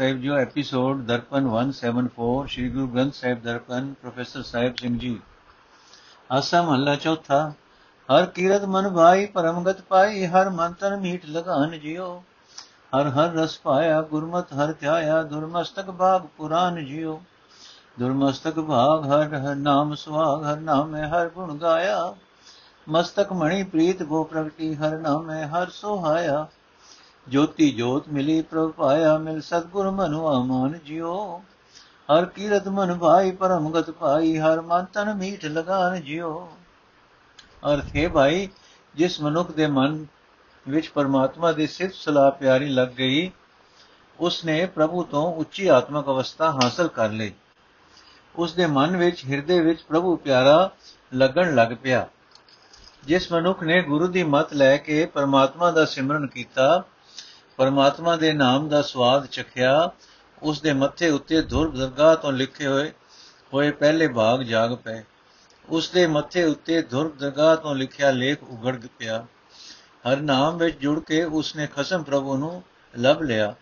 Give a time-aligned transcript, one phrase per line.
[0.00, 5.20] ਸਾਹਿਬ ਜੋ episode Darpan 174 Shri Guru Granth Sahib Darpan, professor Sahib Singh ji.
[6.32, 7.52] Asa ਮਹੱਲਾ ਚੌਥਾ,
[8.08, 12.22] ਹਰ ਕੀਰਤ ਮਨ ਭਾਈ, ਪਰਮਗਤ ਪਾਈ ਹਰ ਮਨ ਤਨ ਮੀਠ ਲਗਾਨ ਜਿਉ।
[12.96, 17.20] ਹਰ ਹਰ ਰਸ ਪਾਇਆ, ਗੁਰਮਤ ਹਰ ਧਿਆਇਆ, ਦੁਰਮਸਤਕ ਭਾਗ ਪੁਰਾਨ ਜਿਉ।
[17.98, 22.14] ਦੁਰਮਸਤਕ ਭਾਗ ਹਰ ਹਰ ਨਾਮ ਸੁਹਾਗ, ਹਰ ਨਾਮੇ ਹਰ ਗੁਣ ਗਾਇਆ।
[22.88, 26.46] ਮਸਤਕ ਮਣੀ ਪ੍ਰੀਤ ਗੋ ਪ੍ਰਗਟੀ, ਹਰ ਨਾਮੇ ਹਰ ਸੋਹਾਇਆ।
[27.30, 31.42] ਜੋਤੀ ਜੋਤ ਮਿਲੀ ਪ੍ਰਭ ਪਾਇਆ ਮਿਲ ਸਤਗੁਰ ਮਨੁ ਆਮਾਨ ਜਿਉ।
[32.12, 36.48] ਹਰ ਕੀਰਤ ਮਨ ਭਾਈ ਪਰਮਗਤ ਪਾਈ ਹਰ ਮਨ ਤਨ ਮੀਠ ਲਗਾਨ ਜਿਉ।
[37.72, 38.48] ਅਰਥ ਹੈ ਭਾਈ,
[38.94, 40.06] ਜਿਸ ਮਨੁੱਖ ਦੇ ਮਨ
[40.68, 43.30] ਵਿੱਚ ਪਰਮਾਤਮਾ ਦੀ ਸਿਫਤ ਸਲਾਹ ਪਿਆਰੀ ਲੱਗ ਗਈ,
[44.20, 47.32] ਉਸਨੇ ਪ੍ਰਭੂ ਤੋਂ ਉੱਚੀ ਆਤਮਿਕ ਅਵਸਥਾ ਹਾਸਲ ਕਰ ਲਈ।
[48.36, 50.70] ਉਸ ਦੇ ਮਨ ਵਿੱਚ, ਹਿਰਦੇ ਵਿੱਚ ਪ੍ਰਭੂ ਪਿਆਰਾ
[51.14, 52.08] ਲੱਗਣ ਲੱਗ ਪਿਆ।
[53.04, 56.84] ਜਿਸ ਮਨੁੱਖ ਨੇ ਗੁਰੂ ਦੀ ਮਤ ਲੈ ਕੇ ਪਰਮਾਤਮਾ ਦਾ ਸਿਮਰਨ ਕੀਤਾ
[57.60, 59.90] ਪਰਮਾਤਮਾ ਦੇ ਨਾਮ ਦਾ ਸਵਾਦ ਚਖਿਆ
[60.42, 62.92] ਉਸ ਦੇ ਮੱਥੇ ਉੱਤੇ ਧੁਰ ਦਰਗਾਹ ਤੋਂ ਲਿਖੇ ਹੋਏ
[63.54, 65.02] ਹੋਏ ਪਹਿਲੇ ਭਾਗ ਜਾਗ ਪਏ।
[65.68, 69.26] ਉਸ ਦੇ ਮੱਥੇ ਉੱਤੇ ਧੁਰ ਦਰਗਾਹ ਤੋਂ ਲਿਖਿਆ ਲੇਖ ਉਗੜ ਪਿਆ।
[70.12, 72.62] ਹਰ ਨਾਮ ਵਿੱਚ ਜੁੜ ਕੇ ਉਸ ਨੇ ਖਸਮ ਪ੍ਰਭੂ ਨੂੰ
[72.98, 73.54] ਲਭ ਲਿਆ।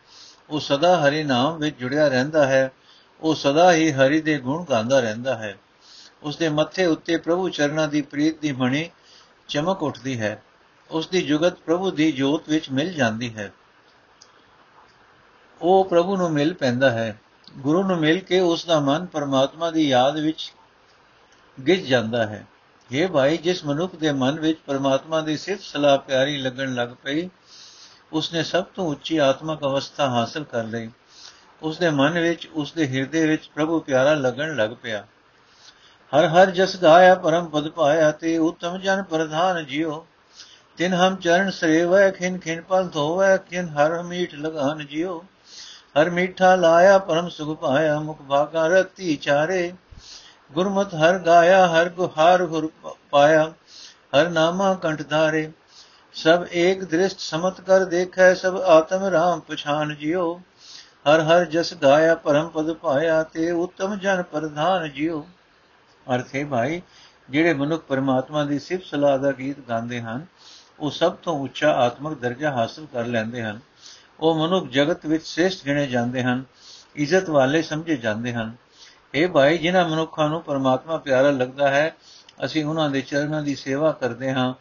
[0.50, 2.72] ਉਹ ਸਦਾ ਹਰੀ ਨਾਮ ਵਿੱਚ ਜੁੜਿਆ ਰਹਿੰਦਾ ਹੈ।
[3.20, 5.58] ਉਹ ਸਦਾ ਹੀ ਹਰੀ ਦੇ ਗੁਣ ਗਾਉਂਦਾ ਰਹਿੰਦਾ ਹੈ।
[6.22, 8.90] ਉਸ ਦੇ ਮੱਥੇ ਉੱਤੇ ਪ੍ਰਭੂ ਚਰਨਾਂ ਦੀ ਪ੍ਰੀਤ ਦੀ ਮਣੀ
[9.48, 10.42] ਚਮਕ ਉੱਠਦੀ ਹੈ।
[10.90, 13.52] ਉਸ ਦੀ ਜੁਗਤ ਪ੍ਰਭੂ ਦੀ ਜੋਤ ਵਿੱਚ ਮਿਲ ਜਾਂਦੀ ਹੈ।
[15.62, 17.20] ਉਹ ਪ੍ਰਭੂ ਨੂੰ ਮਿਲ ਪੈਂਦਾ ਹੈ।
[17.58, 20.52] ਗੁਰੂ ਨੂੰ ਮਿਲ ਕੇ ਉਸ ਦਾ ਮਨ ਪਰਮਾਤਮਾ ਦੀ ਯਾਦ ਵਿੱਚ
[21.66, 22.46] ਗਿੱਜ ਜਾਂਦਾ ਹੈ।
[22.92, 27.28] ਇਹ ਭਾਈ, ਜਿਸ ਮਨੁੱਖ ਦੇ ਮਨ ਵਿੱਚ ਪਰਮਾਤਮਾ ਦੀ ਸਿਫਤ ਸਲਾਹ ਪਿਆਰੀ ਲੱਗਣ ਲੱਗ ਪਈ,
[28.12, 30.90] ਉਸਨੇ ਸਭ ਤੋਂ ਉੱਚੀ ਆਤਮਿਕ ਅਵਸਥਾ ਹਾਸਲ ਕਰ ਲਈ।
[31.62, 35.06] ਉਸ ਦੇ ਮਨ ਵਿੱਚ ਉਸ ਦੇ ਹਿਰਦੇ ਵਿੱਚ ਪ੍ਰਭੂ ਪਿਆਰਾ ਲੱਗਣ ਲੱਗ ਪਿਆ।
[36.12, 40.06] ਹਰ ਹਰ ਜਸ ਗਾਇਆ ਪਰਮ ਪਦ ਪਾਇਆ ਤੇ ਉਤਮ ਜਨ ਪ੍ਰਧਾਨ ਜਿਉ।
[40.76, 45.24] ਤਿਨ ਹਮ ਚਰਨ ਸਰੇਵੈ, ਖਿਨ ਖਿਨ ਪਲ ਧੋਵੈ ਕਿਨ ਹਰ ਮੀਠ ਲਗਾਨ ਜਿਉ।
[45.96, 49.72] ਹਰ ਮੀਠਾ ਲਾਇਆ, ਪਰਮ ਸੁਖ ਪਾਇਆ, ਮੁਖ ਭਾਗਾ ਰਤੀ ਚਾਰੇ।
[50.52, 52.70] ਗੁਰਮਤ ਹਰ ਗਾਇਆ, ਹਰ ਗੁਹਾਰ ਗੁਰ
[53.10, 53.52] ਪਾਇਆ,
[54.16, 55.50] ਹਰ ਨਾਮਾ ਕੰਠ ਧਾਰੇ।
[56.14, 60.40] ਸਭ ਏਕ ਦ੍ਰਿਸ਼ਟ ਸਮਤ ਕਰ ਦੇਖੈ, ਸਭ ਆਤਮ ਰਾਮ ਪਛਾਨ ਜਿਉ।
[61.06, 65.26] ਹਰ ਹਰ ਜਸ ਗਾਇਆ, ਪਰਮ ਪਦ ਪਾਇਆ, ਤੇ ਉਤਮ ਜਨ ਪ੍ਰਧਾਨ ਜਿਉ।
[66.06, 66.82] ਅਰਥ ਹੈ ਭਾਈ,
[67.30, 70.26] ਜਿਹੜੇ ਮਨੁੱਖ ਪਰਮਾਤਮਾ ਦੀ ਸਿਫਤ ਸਲਾਹ ਦਾ ਗੀਤ ਗਾਉਂਦੇ ਹਨ,
[70.80, 73.60] ਉਹ ਸਭ ਤੋਂ ਉੱਚਾ ਆਤਮਿਕ ਦਰਜਾ ਹਾਸਲ ਕਰ ਲੈਂਦੇ ਹਨ।
[74.20, 76.44] ਉਹ ਮਨੁੱਖ ਜਗਤ ਵਿੱਚ ਸ੍ਰੇਸ਼ਟ ਗਿਣੇ ਜਾਂਦੇ ਹਨ,
[76.96, 78.56] ਇੱਜ਼ਤ ਵਾਲੇ ਸਮਝੇ ਜਾਂਦੇ ਹਨ।
[79.14, 81.96] ਇਹ ਭਾਈ ਜਿਨ੍ਹਾਂ ਮਨੁੱਖਾਂ ਨੂੰ ਪਰਮਾਤਮਾ ਪਿਆਰਾ ਲੱਗਦਾ ਹੈ,
[82.44, 84.54] ਅਸੀਂ ਉਹਨਾਂ ਦੇ ਚਰਨਾਂ ਦੀ ਸੇਵਾ ਕਰਦੇ ਹਾਂ,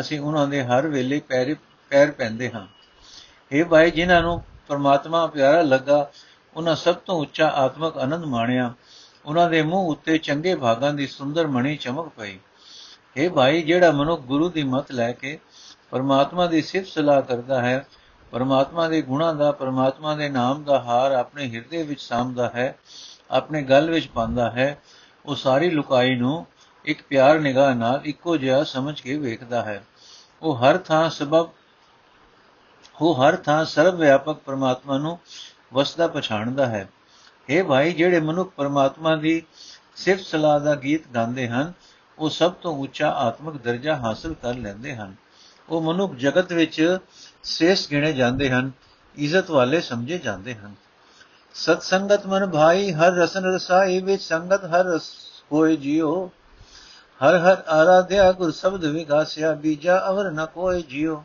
[0.00, 1.54] ਅਸੀਂ ਉਹਨਾਂ ਦੇ ਹਰ ਵੇਲੇ ਪੈਰ
[1.90, 2.66] ਪੈਰ ਪੈਂਦੇ ਹਾਂ।
[3.52, 6.10] ਇਹ ਭਾਈ ਜਿਨ੍ਹਾਂ ਨੂੰ ਪਰਮਾਤਮਾ ਪਿਆਰਾ ਲੱਗਾ,
[6.56, 8.74] ਉਹਨਾਂ ਸਭ ਤੋਂ ਉੱਚਾ ਆਤਮਿਕ ਆਨੰਦ ਮਾਣਿਆ,
[9.26, 12.38] ਉਹਨਾਂ ਦੇ ਮੂੰਹ ਉੱਤੇ ਚੰਗੇ ਭਾਗਾਂ ਦੀ ਸੁੰਦਰ ਮਣੀ ਚਮਕ ਪਈ।
[13.16, 15.38] ਇਹ ਭਾਈ ਜਿਹੜਾ ਮਨੁੱਖ ਗੁਰੂ ਦੀ ਮਤ ਲੈ ਕੇ
[15.90, 17.86] ਪਰਮਾਤਮਾ ਦੀ ਸਿਫਤ ਸਲਾਹ ਕਰਦਾ ਹੈ
[18.32, 22.78] ਪਰਮਾਤਮਾ ਦੇ ਗੁਣਾਂ ਦਾ, ਪਰਮਾਤਮਾ ਦੇ ਨਾਮ ਦਾ ਹਾਰ ਆਪਣੇ ਹਿਰਦੇ ਵਿੱਚ ਸਾਂਭਦਾ ਹੈ,
[23.30, 24.82] ਆਪਣੇ ਗਲ ਵਿੱਚ ਪਾਉਂਦਾ ਹੈ,
[25.26, 26.46] ਉਹ ਸਾਰੀ ਲੁਕਾਈ ਨੂੰ
[26.84, 29.84] ਇੱਕ ਪਿਆਰ ਨਿਗਾਹ ਨਾਲ ਇੱਕੋ ਜਿਹਾ ਸਮਝ ਕੇ ਵੇਖਦਾ ਹੈ।
[30.42, 31.50] ਉਹ ਹਰ ਥਾਂ ਸਬਬ
[33.00, 35.18] ਉਹ ਹਰ ਥਾਂ ਸਰਵ ਵਿਆਪਕ ਪਰਮਾਤਮਾ ਨੂੰ
[35.72, 36.88] ਵਸਦਾ ਪਛਾਣਦਾ ਹੈ।
[37.48, 39.42] ਇਹ ਭਾਈ, ਜਿਹੜੇ ਮਨੁੱਖ ਪਰਮਾਤਮਾ ਦੀ
[39.96, 41.72] ਸਿਫਤ ਸਲਾਹ ਦਾ ਗੀਤ ਗਾਉਂਦੇ ਹਨ,
[42.18, 45.14] ਉਹ ਸਭ ਤੋਂ ਉੱਚਾ ਆਤਮਿਕ ਦਰਜਾ ਹਾਸਲ ਕਰ ਲੈਂਦੇ ਹਨ।
[45.68, 46.98] ਉਹ ਮਨੁੱਖ ਜਗਤ ਵਿੱਚ
[47.44, 48.70] ਸ੍ਰੇਸ਼ਟ ਗਿਣੇ ਜਾਂਦੇ ਹਨ,
[49.16, 50.74] ਇੱਜ਼ਤ ਵਾਲੇ ਸਮਝੇ ਜਾਂਦੇ ਹਨ।
[51.54, 55.10] ਸਤ ਸੰਗਤ ਮਨ ਭਾਈ, ਹਰ ਰਸਨ ਰਸਾਈ ਵਿੱਚ ਸੰਗਤ ਹਰ ਰਸ
[55.52, 56.30] ਹੋਏ ਜਿਉ
[57.20, 61.22] ਹਰ ਹਰ ਆਰਾਧਿਆ ਗੁਰ ਸ਼ਬਦ ਵਿਗਾਸਿਆ, ਬੀਜਾ ਅਵਰ ਨ ਕੋਏ ਜਿਉ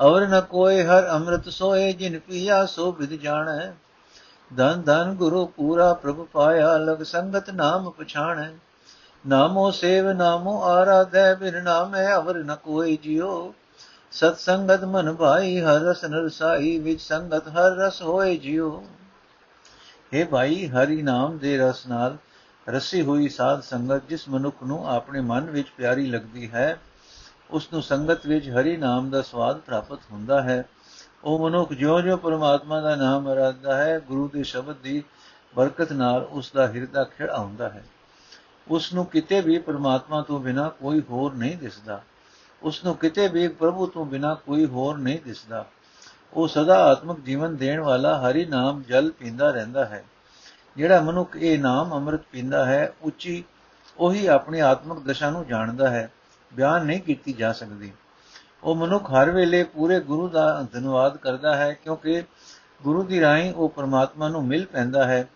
[0.00, 3.72] ਅਵਰ ਨ ਕੋਏ, ਹਰ ਅੰਮ੍ਰਿਤ ਸੋਏ, ਜਿਨ ਪੀਆ ਸੋ ਵਿਦ ਜਾਣੈ।
[4.56, 8.50] ਧਨ ਧਨ ਗੁਰੂ ਪੂਰਾ ਪ੍ਰਭ ਪਾਇਆ, ਲਗ ਸੰਗਤ ਨਾਮ ਪਛਾਣੈ।
[9.26, 13.54] ਨਾਮੋ ਸੇਵ ਨਾਮੋ ਆਰਾਧੈ, ਬਿਨ ਨਾਮੈ ਅਵਰ ਨ ਕੋਏ ਜਿਉ
[14.14, 18.84] ਸਤ ਸੰਗਤ ਮਨ ਭਾਈ, ਹਰ ਰਸ ਨਰਸਾਈ, ਵਿੱਚ ਸੰਗਤ ਹਰ ਰਸ ਹੋਏ ਜਿਉ।
[20.14, 22.16] हे ਭਾਈ, ਹਰੀ ਨਾਮ ਦੇ ਰਸ ਨਾਲ
[22.68, 26.80] ਰਸੀ ਹੋਈ ਸਾਧ ਸੰਗਤ, ਜਿਸ ਮਨੁੱਖ ਨੂੰ ਆਪਣੇ ਮਨ ਵਿੱਚ ਪਿਆਰੀ ਲੱਗਦੀ ਹੈ
[27.50, 30.64] ਉਸ ਨੂੰ ਸੰਗਤ ਵਿੱਚ ਹਰੀ ਨਾਮ ਦਾ ਸਵਾਦ ਪ੍ਰਾਪਤ ਹੁੰਦਾ ਹੈ।
[31.24, 35.04] ਉਹ ਮਨੁੱਖ ਜਿਉਂ-ਜਿਉਂ ਪਰਮਾਤਮਾ ਦਾ ਨਾਮ ਅਰਾਧਦਾ ਹੈ, ਗੁਰੂ ਦੇ ਸ਼ਬਦ ਦੀ
[35.56, 37.84] ਬਰਕਤ ਨਾਲ ਉਸ ਦਾ ਹਿਰਦਾ ਖਿੜ ਆਉਂਦਾ ਹੈ।
[38.68, 42.02] ਉਸ ਨੂੰ ਕਿਤੇ ਵੀ ਪਰਮਾਤਮਾ ਤੋਂ ਬਿਨਾ ਕੋਈ ਹੋਰ ਨਹੀਂ ਦਿਸਦਾ।
[42.64, 45.66] ਉਸ ਨੂੰ ਕਿਤੇ ਵੀ ਪ੍ਰਭੂ ਤੋਂ ਬਿਨਾ ਕੋਈ ਹੋਰ ਨਹੀਂ ਦਿਸਦਾ।
[46.32, 50.04] ਉਹ ਸਦਾ ਆਤਮਿਕ ਜੀਵਨ ਦੇਣ ਵਾਲਾ ਹਰੀ ਨਾਮ ਜਲ ਪੀਂਦਾ ਰਹਿੰਦਾ ਹੈ।
[50.76, 53.44] ਜਿਹੜਾ ਮਨੁੱਖ ਇਹ ਨਾਮ ਅੰਮ੍ਰਿਤ ਪੀਂਦਾ ਹੈ, ਉੱਚੀ
[53.98, 56.12] ਉਹੀ ਆਪਣੀ ਆਤਮਿਕ ਦਸ਼ਾ ਨੂੰ ਜਾਣਦਾ ਹੈ।
[56.54, 57.92] ਬਿਆਨ ਨਹੀਂ ਕੀਤੀ ਜਾ ਸਕਦੀ।
[58.62, 62.22] ਉਹ ਮਨੁੱਖ ਹਰ ਵੇਲੇ ਪੂਰੇ ਗੁਰੂ ਦਾ ਧੰਨਵਾਦ ਕਰਦਾ ਹੈ ਕਿਉਂਕਿ
[62.82, 65.28] ਗੁਰੂ ਦੀ ਰਾਹੀਂ ਉਹ ਪਰਮਾਤਮਾ ਨੂੰ ਮਿਲ ਪੈਂਦਾ ਹੈ।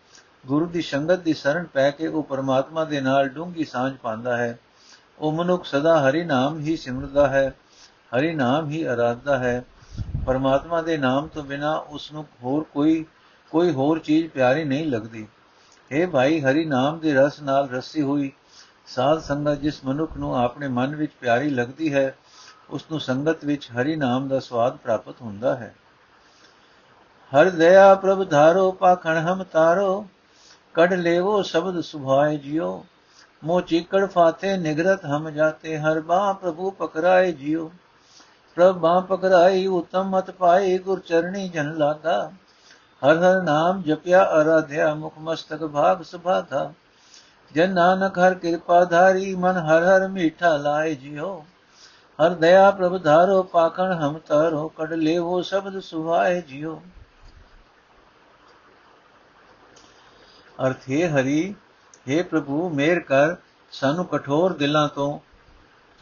[0.46, 4.58] ਗੁਰੂ ਦੀ ਸੰਗਤ ਦੀ ਸ਼ਰਨ ਪੈ ਕੇ ਉਹ ਪਰਮਾਤਮਾ ਦੇ ਨਾਲ ਡੂੰਗੀ ਸਾਂਝ ਪਾਉਂਦਾ ਹੈ।
[5.20, 7.54] ਉਹ ਮਨੁੱਖ ਸਦਾ ਹਰੀ ਨਾਮ ਹੀ ਸਿਮਰਦਾ ਹੈ,
[8.16, 9.64] ਹਰੀ ਨਾਮ ਹੀ ਅਰਾਧਦਾ ਹੈ।
[10.26, 13.04] ਪਰਮਾਤਮਾ ਦੇ ਨਾਮ ਤੋਂ ਬਿਨਾ ਉਸ ਨੂੰ ਹੋਰ ਕੋਈ
[13.52, 15.26] ਕੋਈ ਹੋਰ ਚੀਜ਼ ਪਿਆਰੀ ਨਹੀਂ ਲੱਗਦੀ।
[15.90, 18.32] اے ਭਾਈ, ਹਰੀ ਨਾਮ ਦੇ ਰਸ ਨਾਲ ਰਸੀ ਹੋਈ
[18.86, 22.16] ਸਾਧ ਸੰਗਤ ਜਿਸ ਮਨੁੱਖ ਨੂੰ ਆਪਣੇ ਮਨ ਵਿੱਚ ਪਿਆਰੀ ਲੱਗਦੀ ਹੈ
[22.70, 25.74] ਉਸ ਨੂੰ ਸੰਗਤ ਵਿੱਚ ਹਰੀ ਨਾਮ ਦਾ ਸਵਾਦ ਪ੍ਰਾਪਤ ਹੁੰਦਾ ਹੈ।
[27.32, 30.06] ਹਰ ਦਇਆ ਪ੍ਰਭ ਧਾਰੋ ਪਾਖਣ ਹਮ ਤਾਰੋ
[30.74, 32.84] ਕੜ ਲੇਵੋ ਸ਼ਬਦ ਸੁਭਾਏ ਜਿਉ।
[33.44, 37.70] ਮੋ ਚੀਕੜ ਫਾਤੇ ਨਿਗਰਤ ਹਮ ਜਾਤੇ, ਹਰ ਬਾ ਪ੍ਰਭੂ ਪਕਰਾਏ ਜਿਉ।
[38.54, 42.32] ਪ੍ਰਭ ਬਾ ਪਕਰਾਈ, ਉਤਮ ਮਤ ਪਾਈ ਗੁਰ ਚਰਣੀ ਜਨ ਲਾਗਾ।
[43.04, 46.72] ਹਰ ਹਰ ਨਾਮ ਜਪਿਆ ਅਰਾਧਿਆ, ਮੁਖ ਮਸਤਕ ਭਾਗ ਸੁਭਾਗਾ।
[47.54, 51.44] ਜਨ ਨਾਨਕ ਹਰ ਕਿਰਪਾ ਧਾਰੀ, ਮਨ ਹਰ ਹਰ ਮੀਠਾ ਲਾਏ ਜਿਉ।
[52.18, 56.80] ਹਰ ਦਇਆ ਪ੍ਰਭ ਧਾਰੋ ਪਾਖਣ ਹਮ ਤਾਰੋ ਕੜ ਲੇਵੋ ਸ਼ਬਦ ਸੁਭਾਏ ਜਿਉ।
[60.66, 61.54] ਅਰਥ ਹੈ ਹਰੀ
[62.07, 63.35] हे ਪ੍ਰਭੂ ਮੇਰ ਕਰ
[63.71, 65.19] ਸਾਨੂੰ ਕਠੋਰ ਦਿਲਾਂ ਤੋਂ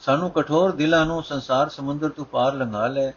[0.01, 3.11] ਸਾਨੂੰ ਕਠੋਰ ਦਿਲਾਂ ਨੂੰ ਸੰਸਾਰ ਸਮੁੰਦਰ ਤੋਂ ਪਾਰ ਲੰਘਾ ਲੈ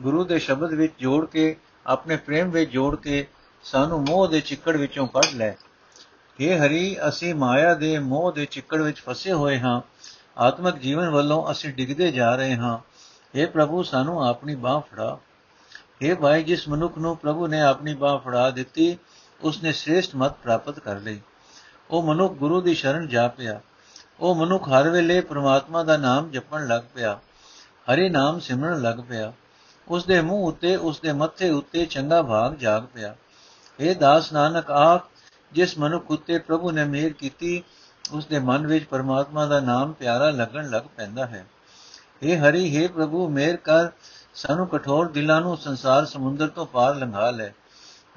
[0.00, 1.54] ਗੁਰੂ ਦੇ ਸ਼ਬਦ ਵਿੱਚ ਜੋੜ ਕੇ
[1.86, 3.26] ਆਪਣੇ ਪ੍ਰੇਮ ਵਿੱਚ ਜੋੜ ਕੇ
[3.64, 5.54] ਸਾਨੂੰ ਮੋਹ ਦੇ ਚਿੱਕੜ ਵਿੱਚੋਂ ਕੱਢ ਲੈ
[6.38, 9.80] हे ਹਰੀ ਅਸੀਂ ਮਾਇਆ ਦੇ ਮੋਹ ਦੇ ਚਿੱਕੜ ਵਿੱਚ ਫਸੇ ਹੋਏ ਹਾਂ
[10.38, 12.78] ਆਤਮਿਕ ਜੀਵਨ ਵੱਲੋਂ ਅਸੀਂ ਡਿੱਗਦੇ ਜਾ ਰਹੇ ਹਾਂ
[13.34, 15.18] हे ਪ੍ਰਭੂ ਸਾਨੂੰ ਆਪਣੀ ਬਾਹ ਫੜਾ
[16.02, 18.96] हे ਭਾਈ ਜਿਸ ਮਨੁੱਖ ਨੂੰ ਪ੍ਰਭੂ ਨੇ ਆਪਣੀ ਬਾਹ ਫੜਾ ਦਿੱਤੀ
[19.40, 21.20] ਉਸਨੇ ਸ੍ਰੇਸ਼ਟ ਮਤ ਪ੍ਰਾਪਤ ਕਰ ਲਈ
[21.91, 23.61] ਉਹ ਮਨੁੱਖ ਗੁਰੂ ਦੀ ਸ਼ਰਨ ਜਾ ਪਿਆ।
[24.19, 27.19] ਉਹ ਮਨੁੱਖ ਹਰ ਵੇਲੇ ਪ੍ਰਮਾਤਮਾ ਦਾ ਨਾਮ ਜਪਣ ਲੱਗ ਪਿਆ।
[27.93, 29.33] ਹਰੀ ਨਾਮ ਸਿਮਰਨ ਲੱਗ ਪਿਆ।
[29.87, 33.15] ਉਸ ਦੇ ਮੂੰਹ ਉੱਤੇ, ਉਸ ਦੇ ਮੱਥੇ ਉੱਤੇ ਚੰਗਾ ਭਾਗ ਜਾਗ ਪਿਆ।
[33.79, 35.07] ਇਹ ਦਾਸ ਨਾਨਕ ਆਖ
[35.53, 37.63] ਜਿਸ ਮਨੁੱਖ ਉੱਤੇ ਪ੍ਰਭੂ ਨੇ ਮਿਹਰ ਕੀਤੀ,
[38.11, 41.45] ਉਸ ਦੇ ਮਨ ਵਿੱਚ ਪਰਮਾਤਮਾ ਦਾ ਨਾਮ ਪਿਆਰਾ ਲੱਗਣ ਲੱਗ ਪੈਂਦਾ ਹੈ।
[42.23, 43.89] ਇਹ ਹਰੀ, ਹੈ ਪ੍ਰਭੂ, ਮਿਹਰ ਕਰ।
[44.35, 47.49] ਸਾਨੂੰ ਕਠੋਰ ਦਿਲਾਂ ਨੂੰ ਸੰਸਾਰ ਸਮੁੰਦਰ ਤੋਂ ਪਾਰ ਲੰਘਾ ਲੈ।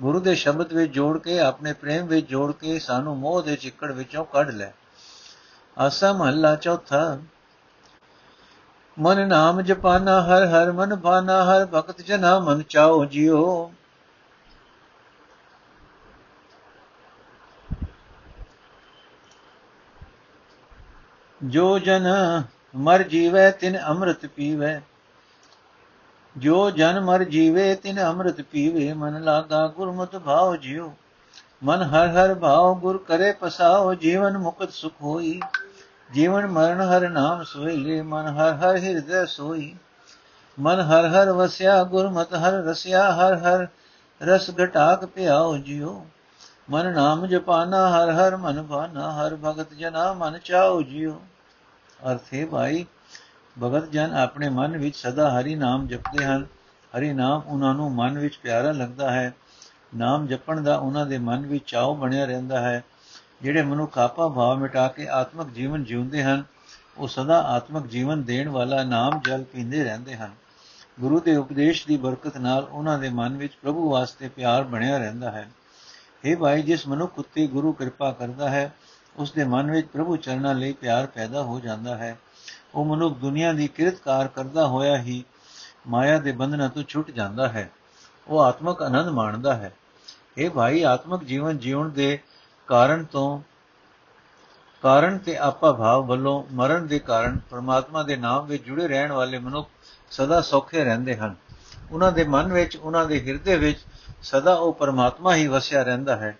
[0.02, 3.92] ਗੁਰੂ ਦੇ ਸ਼ਬਦ ਵਿੱਚ ਜੋੜ ਕੇ, ਆਪਣੇ ਪ੍ਰੇਮ ਵਿੱਚ ਜੋੜ ਕੇ ਸਾਨੂੰ ਮੋਹ ਦੇ ਚਿੱਕੜ
[3.92, 4.70] ਵਿੱਚੋਂ ਕੱਢ ਲੈ।
[5.78, 7.18] ਆਸਾ ਮਹੱਲਾ ਚੌਥਾ।
[8.98, 13.72] ਮਨ ਨਾਮ ਜਪਾਨਾ ਹਰ ਹਰ ਮਨ ਭਾਨਾ, ਹਰ ਭਗਤ ਜਨਾ ਮਨ ਚਾਓ ਜਿਓ
[21.44, 22.06] ਜੋ ਜਨ
[22.76, 24.80] ਮਰ ਜੀਵੇ ਤਿਨ ਅੰਮ੍ਰਿਤ ਪੀਵੇ।
[26.38, 30.92] ਜੋ ਜਨ ਮਰ ਜੀਵੇ, ਤਿਨ ਅੰਮ੍ਰਿਤ ਪੀਵੇ, ਮਨ ਲਾਗਾ ਗੁਰਮਤਿ ਭਾਉ ਜਿਉ।
[31.64, 35.40] ਮਨ ਹਰ ਹਰ ਭਾਉ, ਗੁਰ ਕਰੇ ਪਸਾਓ ਜੀਵਨ ਮੁਕਤ ਸੁਖ ਹੋਈ।
[36.14, 39.76] ਜੀਵਨ ਮਰਨ ਹਰ ਨਾਮ ਸੋਈਲੇ ਮਨ ਹਰ ਹਰ ਹਿਰਦੈ ਸੋਈ।
[40.60, 43.66] ਮਨ ਹਰ ਹਰ ਵਸਿਆ, ਗੁਰਮਤਿ ਹਰ ਰਸਿਆ, ਹਰ ਹਰ
[44.22, 46.06] ਰਸ ਘਟਾਕ ਪਿਆਓ ਜਿਉ।
[46.70, 51.20] ਮਨ ਨਾਮ ਜਪਾਨਾ, ਹਰ ਹਰ ਮਨ ਭਾਨਾ ਹਰ ਭਗਤ ਜਨਾ ਮਨ ਚਾਓ ਜਿਉ।
[52.12, 52.86] ਅਰਥੇ ਭਾਈ
[53.62, 56.46] ਭਗਤ ਜਨ ਆਪਣੇ ਮਨ ਵਿੱਚ ਸਦਾ ਹਰੀ ਨਾਮ ਜਪਦੇ ਹਨ।
[56.98, 59.34] ਹਰੀ ਨਾਮ ਉਹਨਾਂ ਨੂੰ ਮਨ ਵਿੱਚ ਪਿਆਰਾ ਲੱਗਦਾ ਹੈ।
[59.96, 62.84] ਨਾਮ ਜਪਣ ਦਾ ਉਹਨਾਂ ਦੇ ਮਨ ਵਿੱਚ ਚਾਉ ਬਣਿਆ ਰਹਿੰਦਾ ਹੈ।
[63.42, 66.44] ਜਿਹੜੇ ਮਨੁੱਖ ਆਪਾ ਭਾਵ ਮਿਟਾ ਕੇ ਆਤਮਿਕ ਜੀਵਨ ਜਿਉਂਦੇ ਹਨ,
[66.98, 70.30] ਉਹ ਸਦਾ ਆਤਮਿਕ ਜੀਵਨ ਦੇਣ ਵਾਲਾ ਨਾਮ ਜਲ ਪੀਂਦੇ ਰਹਿੰਦੇ ਹਨ।
[71.00, 75.30] ਗੁਰੂ ਦੇ ਉਪਦੇਸ਼ ਦੀ ਬਰਕਤ ਨਾਲ ਉਹਨਾਂ ਦੇ ਮਨ ਵਿੱਚ ਪ੍ਰਭੂ ਵਾਸਤੇ ਪਿਆਰ ਬਣਿਆ ਰਹਿੰਦਾ
[75.30, 75.50] ਹੈ।
[76.24, 78.72] ਇਹ ਭਾਈ, ਜਿਸ ਮਨੁੱਖ ਉੱਤੇ ਗੁਰੂ ਕਿਰਪਾ ਕਰਦਾ ਹੈ,
[79.16, 82.18] ਉਸ ਦੇ ਮਨ ਵਿੱਚ ਪ੍ਰਭੂ ਚਰਨਾਂ ਲਈ ਪਿਆਰ ਪੈਦਾ ਹੋ ਜਾਂਦਾ ਹੈ।
[82.74, 85.24] ਉਹ ਮਨੁੱਖ ਦੁਨੀਆ ਦੀ ਕਿਰਤਕਾਰ ਕਰਦਾ ਹੋਇਆ ਹੀ
[85.86, 87.70] ਮਾਇਆ ਦੇ ਬੰਧਨਾਂ ਤੋਂ ਛੁੱਟ ਜਾਂਦਾ ਹੈ।
[88.28, 89.72] ਉਹ ਆਤਮਿਕ ਆਨੰਦ ਮਾਣਦਾ ਹੈ।
[90.38, 92.18] ਇਹ ਭਾਈ, ਆਤਮਿਕ ਜੀਵਨ ਜੀਉਣ ਦੇ
[92.66, 93.40] ਕਾਰਨ ਤੋਂ,
[94.82, 99.38] ਕਾਰਨ ਤੇ ਆਪਾ ਭਾਵ ਵੱਲੋਂ ਮਰਨ ਦੇ ਕਾਰਨ ਪਰਮਾਤਮਾ ਦੇ ਨਾਮ ਵਿੱਚ ਜੁੜੇ ਰਹਿਣ ਵਾਲੇ
[99.38, 99.68] ਮਨੁੱਖ
[100.10, 101.34] ਸਦਾ ਸੌਖੇ ਰਹਿੰਦੇ ਹਨ।
[101.92, 103.78] ਉਹਨਾਂ ਦੇ ਮਨ ਵਿੱਚ, ਉਹਨਾਂ ਦੇ ਹਿਰਦੇ ਵਿੱਚ
[104.22, 106.38] ਸਦਾ ਉਹ ਪਰਮਾਤਮਾ ਹੀ ਵਸਿਆ ਰਹਿੰਦਾ ਹੈ।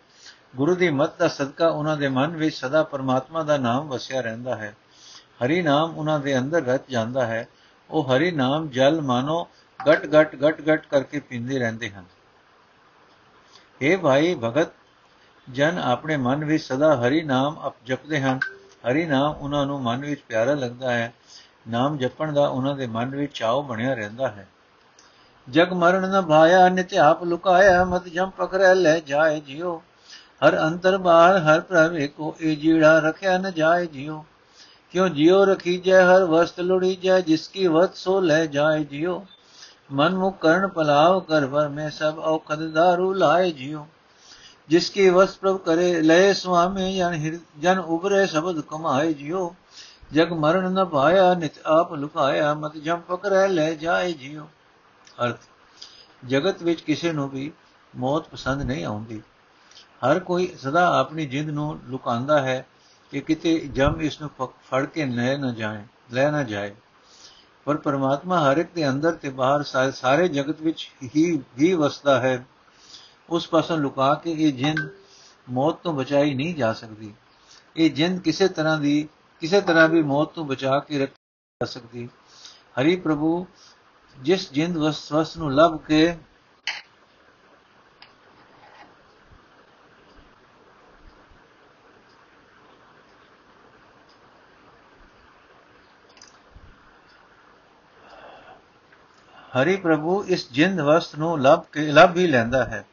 [0.57, 4.57] ਗੁਰੂ ਦੀ ਮੱਤ ਦਾ ਸਦਕਾ ਉਹਨਾਂ ਦੇ ਮਨ ਵਿੱਚ ਸਦਾ ਪਰਮਾਤਮਾ ਦਾ ਨਾਮ ਵਸਿਆ ਰਹਿੰਦਾ
[4.57, 4.77] ਹੈ।
[5.45, 7.49] ਹਰੀ ਨਾਮ ਉਹਨਾਂ ਦੇ ਅੰਦਰ ਰਚ ਜਾਂਦਾ ਹੈ।
[7.91, 9.49] ਉਹ ਹਰੀ ਨਾਮ ਜਲ ਮਾਨੋ
[9.89, 12.05] ਗਟ ਗਟ ਗਟ ਗਟ ਕਰਕੇ ਪੀਂਦੇ ਰਹਿੰਦੇ ਹਨ।
[13.83, 14.69] ਇਹ ਭਾਈ ਭਗਤ,
[15.51, 18.39] ਜਨ ਆਪਣੇ ਮਨ ਵਿੱਚ ਸਦਾ ਹਰੀ ਨਾਮ ਜਪਦੇ ਹਨ।
[18.91, 21.15] ਹਰੀ ਨਾਮ ਉਹਨਾਂ ਨੂੰ ਮਨ ਵਿੱਚ ਪਿਆਰਾ ਲੱਗਦਾ ਹੈ।
[21.69, 24.49] ਨਾਮ ਜਪਣ ਦਾ ਉਹਨਾਂ ਦੇ ਮਨ ਵਿੱਚ ਚਾਉ ਬਣਿਆ ਰਹਿੰਦਾ ਹੈ।
[25.51, 29.83] ਜਗ ਮਰਨ ਨ ਭਾਇਆ, ਨਿਤ ਆਪ ਲੁਕਾਇਆ ਮਤ ਜਮ ਪਕੜੈ ਲੈ ਜਾਏ ਜਿਉ।
[30.47, 34.25] ਹਰ ਅੰਤਰ ਬਾਹਰ, ਹਰ ਪ੍ਰਭ ਏਕੋ ਏ ਜੀੜਾ ਰਖਿਆ ਨ ਜਾਏ ਜਿਉ।
[34.91, 39.25] ਕਿਉ ਜਿਉ ਰਖੀ ਜੈ ਹਰ ਵਸਤ ਲੁੜੀ ਜੈ ਜਿਸ ਕੀ ਵਤ ਸੋ ਲੈ ਜਾਏ ਜਿਉ।
[39.93, 43.87] ਮਨ ਮੁਖ ਕਰਨ ਪਲਾਵ ਕਰ ਵਰ ਮੈਂ ਸਭ ਔਖਦ ਦਾਰੂ ਲਾਏ ਜਿਉ।
[44.69, 49.55] ਜਿਸ ਕੀ ਵਸ ਪ੍ਰਭ ਕਰੇ ਲਏ ਸੁਆਮੀ, ਜਨ ਜਨ ਉਬਰੇ ਸ਼ਬਦ ਕਮਾਏ ਜਿਉ।
[50.13, 54.45] ਜਗ ਮਰਨ ਨ ਭਾਇਆ ਨਿਤ ਆਪ ਲੁਕਾਇਆ, ਮਤ ਜਮ ਪਕੜੈ ਲੈ ਜਾਏ ਜਿਉ।
[55.25, 55.39] ਅਰਥ,
[56.27, 57.53] ਜਗਤ ਵਿੱਚ ਕਿਸੇ ਨੂੰ ਵੀ
[57.97, 59.23] ਮੌਤ ਪਸੰਦ ਨਹੀਂ ਆਉਂਦੀ।
[60.07, 62.67] ਹਰ ਕੋਈ ਸਦਾ ਆਪਣੀ ਜਿੰਦ ਨੂੰ ਲੁਕਾਉਂਦਾ ਹੈ
[63.11, 66.75] ਕਿ ਕਿਤੇ ਜਮ ਇਸ ਨੂੰ ਫੜ ਕੇ ਲੈ ਨਾ ਜਾਏ, ਲੈ ਨਾ ਜਾਏ।
[67.65, 69.63] ਪਰ ਪਰਮਾਤਮਾ ਹਰ ਇੱਕ ਦੇ ਅੰਦਰ ਤੇ ਬਾਹਰ
[69.93, 71.25] ਸਾਰੇ ਜਗਤ ਵਿੱਚ ਹੀ
[71.61, 72.45] ਹੀ ਵਸਦਾ ਹੈ।
[73.31, 74.89] ਉਸ ਪਾਸੋਂ ਲੁਕਾ ਕੇ ਇਹ ਜਿੰਦ
[75.51, 77.15] ਮੌਤ ਤੋਂ ਬਚਾਈ ਨਹੀਂ ਜਾ ਸਕਦੀ।
[77.77, 79.09] ਇਹ ਜਿੰਦ ਕਿਸੇ ਤਰ੍ਹਾਂ ਦੀ,
[79.41, 82.09] ਕਿਸੇ ਤਰ੍ਹਾਂ ਵੀ ਮੌਤ ਤੋਂ ਬਚਾ ਕੇ ਰੱਖ ਜਾ ਸਕਦੀ।
[82.81, 83.47] ਹਰੀ ਪ੍ਰਭੂ,
[84.19, 86.17] ਜਿਸ ਜਿੰਦ ਵਸ ਵਸ ਨੂੰ ਲੱਭ ਕੇ
[99.57, 102.85] ਹਰੀ ਪ੍ਰਭੂ ਇਸ ਜਿੰਦ ਵਸਤ ਨੂੰ ਲੱਭ ਕੇ, ਲੱਭ ਹੀ ਲੈਂਦਾ ਹੈ।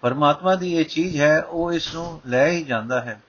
[0.00, 3.22] ਪਰਮਾਤਮਾ ਦੀ ਇਹ ਚੀਜ਼ ਹੈ, ਉਹ ਇਸ ਨੂੰ ਲੈ ਹੀ ਜਾਂਦਾ ਹੈ।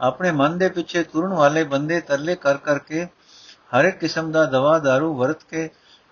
[0.00, 3.04] ਆਪਣੇ ਮਨ ਦੇ ਪਿੱਛੇ ਤੁਰਨ ਵਾਲੇ ਬੰਦੇ ਤਰਲੇ ਕਰ ਕਰਕੇ
[3.44, 5.70] ਹਰ ਇੱਕ ਕਿਸਮ ਦਾ ਦਵਾ दारू ਵਰਤ ਕੇ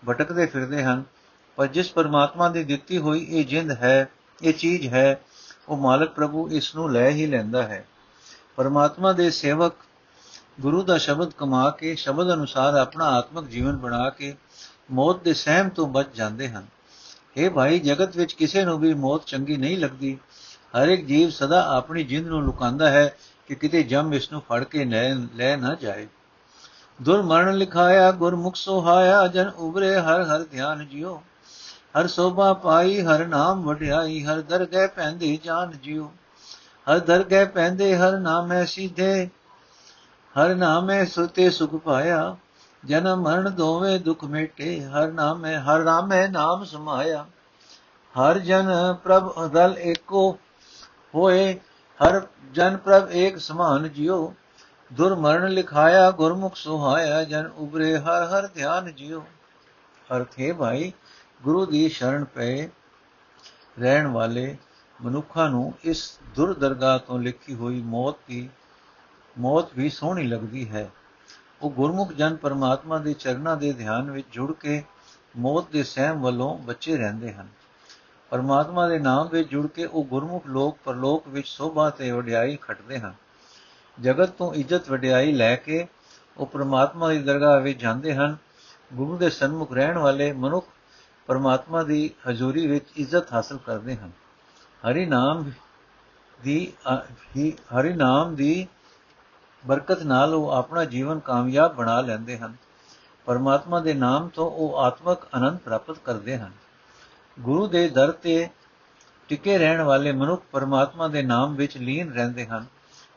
[0.08, 1.04] ਭਟਕਦੇ ਫਿਰਦੇ ਹਨ।
[1.56, 4.08] ਪਰ ਜਿਸ ਪਰਮਾਤਮਾ ਦੀ ਦਿੱਤੀ ਹੋਈ ਇਹ ਜਿੰਦ ਹੈ,
[4.42, 5.20] ਇਹ ਚੀਜ਼ ਹੈ,
[5.68, 7.86] ਉਹ ਮਾਲਕ ਪ੍ਰਭੂ ਇਸ ਨੂੰ ਲੈ ਹੀ ਲੈਂਦਾ ਹੈ।
[8.56, 9.72] ਪਰਮਾਤਮਾ ਦੇ ਸੇਵਕ
[10.60, 14.36] ਗੁਰੂ ਦਾ ਸ਼ਬਦ ਕਮਾ ਕੇ, ਸ਼ਬਦ ਅਨੁਸਾਰ ਆਪਣਾ ਆਤਮਿਕ ਜੀਵਨ ਬਣਾ ਕੇ
[14.90, 16.66] ਮੌਤ ਦੇ ਸਹਿਮ ਤੋਂ ਬਚ ਜਾਂਦੇ ਹਨ।
[17.36, 20.18] ਇਹ ਭਾਈ, ਜਗਤ ਵਿੱਚ ਕਿਸੇ ਨੂੰ ਵੀ ਮੌਤ ਚੰਗੀ ਨਹੀਂ ਲੱਗਦੀ।
[20.76, 23.16] ਹਰ ਇੱਕ ਜੀਵ ਸਦਾ ਆਪਣੀ ਜਿੰਦ ਨੂੰ ਲੁਕਾਉਂਦਾ ਹੈ
[23.48, 24.84] ਕਿ ਕਿਤੇ ਜਮ ਇਸ ਨੂੰ ਫੜ ਕੇ
[25.34, 26.06] ਲੈ ਨਾ ਜਾਏ।
[27.02, 31.22] ਦੁਰਮਰਨ ਲਿਖਾਇਆ, ਗੁਰਮੁਖ ਸੋਹਾਇਆ, ਜਨ ਉਬਰੇ ਹਰ ਹਰ ਧਿਆਨ ਜਿਉ।
[31.98, 36.10] ਹਰ ਸੋਭਾ ਪਾਈ, ਹਰ ਨਾਮ ਵਡਿਆਈ, ਹਰ ਦਰਗਹਿ ਪੈਂਦੇ ਜਾਨ ਜਿਉ।
[36.86, 39.26] ਹਰ ਦਰਗਹਿ ਪੈਂਦੇ, ਹਰ ਨਾਮੈ ਸਿਧੇ,
[40.36, 42.36] ਹਰ ਨਾਮੈ ਸੁਤੇ ਸੁਖ ਪਾਇਆ।
[42.84, 47.26] ਜਨਮ ਮਰਨ ਦੋਵੇਂ ਦੁਖ ਮੇਟੇ, ਹਰ ਨਾਮੈ ਹਰ ਨਾਮੈ ਨਾਮ ਸਮਾਇਆ।
[48.14, 48.66] ਹਰ ਜਨ
[49.04, 50.38] ਪ੍ਰਭ ਅਦਲ ਏਕੋ
[51.14, 51.60] ਹੋਏ,
[52.04, 54.34] ਹਰ ਜਨ ਪ੍ਰਭ ਏਕ ਸਮਾਨ ਜਿਉ।
[54.92, 59.20] ਦੁਰਮਰਨ ਲਿਖਾਇਆ, ਗੁਰਮੁਖ ਸੁਹਾਇਆ, ਜਨ ਉਬਰੇ ਹਰ ਹਰ ਧਿਆਨ ਜਿਉ।
[60.16, 60.92] ਅਰਥ ਹੈ ਭਾਈ,
[61.42, 62.68] ਗੁਰੂ ਦੀ ਸ਼ਰਨ ਪਏ।
[63.80, 64.56] ਰਹਿਣ ਵਾਲੇ
[65.04, 68.50] ਮਨੁੱਖਾਂ ਨੂੰ ਇਸ ਦੁਰਦਰਗਾ ਤੋਂ ਲਿਖੀ ਹੋਈ ਮੌਤ ਦੀ,
[69.38, 70.90] ਮੌਤ ਵੀ ਸੋਹਣੀ ਲੱਗਦੀ ਹੈ।
[71.62, 74.82] ਉਹ ਗੁਰਮੁਖ ਜਨ ਪਰਮਾਤਮਾ ਦੇ ਚਰਨਾਂ ਦੇ ਧਿਆਨ ਵਿੱਚ ਜੁੜ ਕੇ
[75.36, 77.48] ਮੌਤ ਦੇ ਸਹਿਮ ਵੱਲੋਂ ਬਚੇ ਰਹਿੰਦੇ ਹਨ।
[78.32, 82.98] ਪਰਮਾਤਮਾ ਦੇ ਨਾਮ ਵਿੱਚ ਜੁੜ ਕੇ ਉਹ ਗੁਰਮੁਖ ਲੋਕ ਪਰਲੋਕ ਵਿੱਚ ਸੋਭਾ ਤੇ ਵਡਿਆਈ ਖਟਦੇ
[82.98, 83.14] ਹਨ।
[83.98, 85.86] ਜਗਤ ਤੋਂ ਇੱਜ਼ਤ ਵਡਿਆਈ ਲੈ ਕੇ
[86.36, 88.36] ਉਹ ਪਰਮਾਤਮਾ ਦੀ ਦਰਗਾਹ ਵਿੱਚ ਜਾਂਦੇ ਹਨ।
[88.94, 90.66] ਗੁਰੂ ਦੇ ਸਨਮੁਖ ਰਹਿਣ ਵਾਲੇ ਮਨੁੱਖ
[91.26, 94.10] ਪਰਮਾਤਮਾ ਦੀ ਹਜ਼ੂਰੀ ਵਿੱਚ ਇੱਜ਼ਤ ਹਾਸਲ ਕਰਦੇ ਹਨ।
[94.82, 95.50] ਹਰੀ ਨਾਮ
[96.40, 96.72] ਦੀ
[97.78, 98.66] ਹਰੀ ਨਾਮ ਦੀ
[99.66, 102.54] ਬਰਕਤ ਨਾਲ ਉਹ ਆਪਣਾ ਜੀਵਨ ਕਾਮਯਾਬ ਬਣਾ ਲੈਂਦੇ ਹਨ।
[103.26, 106.50] ਪਰਮਾਤਮਾ ਦੇ ਨਾਮ ਤੋਂ ਉਹ ਆਤਮਿਕ ਆਨੰਦ ਪ੍ਰਾਪਤ ਕਰਦੇ ਹਨ।
[107.40, 108.48] ਗੁਰੂ ਦੇ ਦਰ ਤੇ
[109.28, 112.66] ਟਿਕੇ ਰਹਿਣ ਵਾਲੇ ਮਨੁੱਖ ਪਰਮਾਤਮਾ ਦੇ ਨਾਮ ਵਿੱਚ ਲੀਨ ਰਹਿੰਦੇ ਹਨ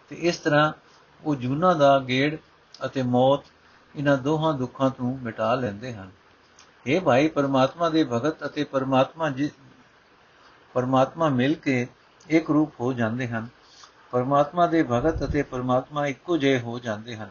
[0.10, 0.74] ਤੇ ਇਸ ਤਰ੍ਹਾਂ
[1.24, 2.38] ਉਹ ਜੂਨਾ ਦਾ ਗੇੜ
[2.86, 3.42] ਅਤੇ ਮੌਤ
[3.96, 6.12] ਇਹਨਾਂ ਦੋਹਾਂ ਦੁੱਖਾਂ ਤੋਂ ਮਿਟਾ ਲੈਂਦੇ ਹਨ।
[6.88, 9.50] ਇਹ ਭਾਈ, ਪਰਮਾਤਮਾ ਦੇ ਭਗਤ ਅਤੇ ਪਰਮਾਤਮਾ ਜੀ,
[10.74, 11.88] ਪਰਮਾਤਮਾ ਮਿਲ ਕੇ
[12.30, 13.48] ਇੱਕ ਰੂਪ ਹੋ ਜਾਂਦੇ ਹਨ।
[14.16, 17.30] ਪਰਮਾਤਮਾ ਦੇ ਭਗਤ ਅਤੇ ਪਰਮਾਤਮਾ ਇੱਕੋ ਜਿਹੇ ਹੋ ਜਾਂਦੇ ਹਨ।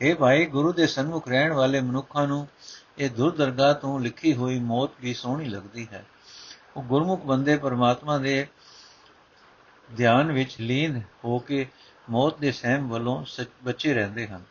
[0.00, 2.48] ਇਹ ਭਾਈ, ਗੁਰੂ ਦੇ ਸਨਮੁਖ ਰਹਿਣ ਵਾਲੇ ਮਨੁੱਖਾਂ ਨੂੰ
[2.98, 6.04] ਇਹ ਦੁਰਦਰਗਾ ਤੋਂ ਲਿਖੀ ਹੋਈ ਮੌਤ ਵੀ ਸੋਹਣੀ ਲੱਗਦੀ ਹੈ।
[6.76, 8.46] ਉਹ ਗੁਰਮੁਖ ਬੰਦੇ ਪਰਮਾਤਮਾ ਦੇ
[9.96, 11.66] ਧਿਆਨ ਵਿੱਚ ਲੀਨ ਹੋ ਕੇ
[12.10, 13.24] ਮੌਤ ਦੇ ਸਹਿਮ ਵੱਲੋਂ
[13.64, 14.42] ਬਚੇ ਰਹਿੰਦੇ ਹਨ।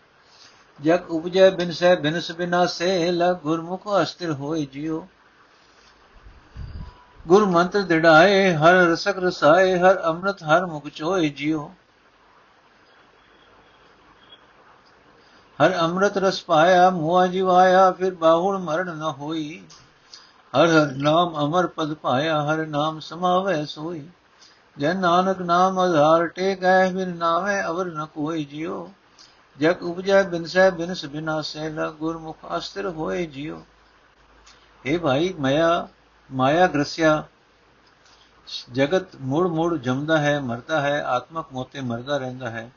[0.81, 5.07] ਜਗ ਉਪਜੈ ਬਿਨ ਸਹਿ ਬਿਨਸ ਬਿਨਾਸੇ, ਲ ਗੁਰਮੁਖ ਅਸਥਿਰ ਹੋਏ ਜਿਉ
[7.27, 11.71] ਗੁਰ ਮੰਤਰ ਦਿੜਾਏ, ਹਰ ਰਸਕ ਰਸਾਏ, ਹਰ ਅੰਮ੍ਰਿਤ ਹਰ ਮੁਖ ਚੋਏ ਜਿਉ
[15.59, 19.63] ਹਰ ਅੰਮ੍ਰਿਤ ਰਸ ਪਾਇਆ ਮੋਆ ਜਿਵਾਇਆ, ਫਿਰ ਬਾਹੁਲ ਮਰਨ ਨ ਹੋਈ।
[20.53, 24.07] ਹਰ ਹਰ ਨਾਮ ਅਮਰ ਪਦ ਪਾਇਆ, ਹਰ ਨਾਮ ਸਮਾਵੈ ਸੋਈ।
[24.77, 28.89] ਜਨ ਨਾਨਕ ਨਾਮ ਆਧਾਰ ਟੇਕੈ, ਬਿਨ ਨਾਵੇਂ ਅਵਰ ਨ ਕੋਈ ਜਿਉ
[29.59, 33.61] ਜਗ ਉਪਜੈ, ਬਿਨ ਸਹਿ, ਬਿਨਸ ਬਿਨਾਸੈ, ਨ ਗੁਰਮੁਖ ਅਸਥਿਰ ਹੋਏ ਜਿਉ
[34.85, 35.87] हे ਭਾਈ, ਮਾਇਆ
[36.31, 37.23] ਮਾਇਆ ਗ੍ਰਸਿਆ,
[38.71, 42.71] ਜਗਤ ਮੁੜ ਮੁੜ ਜਮਦਾ ਹੈ, ਮਰਦਾ ਹੈ, ਆਤਮਕ ਮੋਤੇ ਮਰਦਾ ਰਹਿੰਦਾ ਹੈ।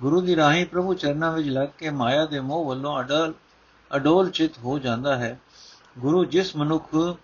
[0.00, 3.34] ਗੁਰੂ ਦੀ ਰਾਹੀ ਪ੍ਰਭੂ ਚਰਨਾਂ ਵਿੱਚ ਲੱਗ ਕੇ ਮਾਇਆ ਦੇ ਮੋਹ ਵੱਲੋਂ ਅਡਲ
[3.96, 5.40] ਅਡੋਲ ਚਿਤ ਹੋ ਜਾਂਦਾ ਹੈ।
[5.98, 7.16] ਗੁਰੂ ਜਿਸ ਮਨੁੱਖ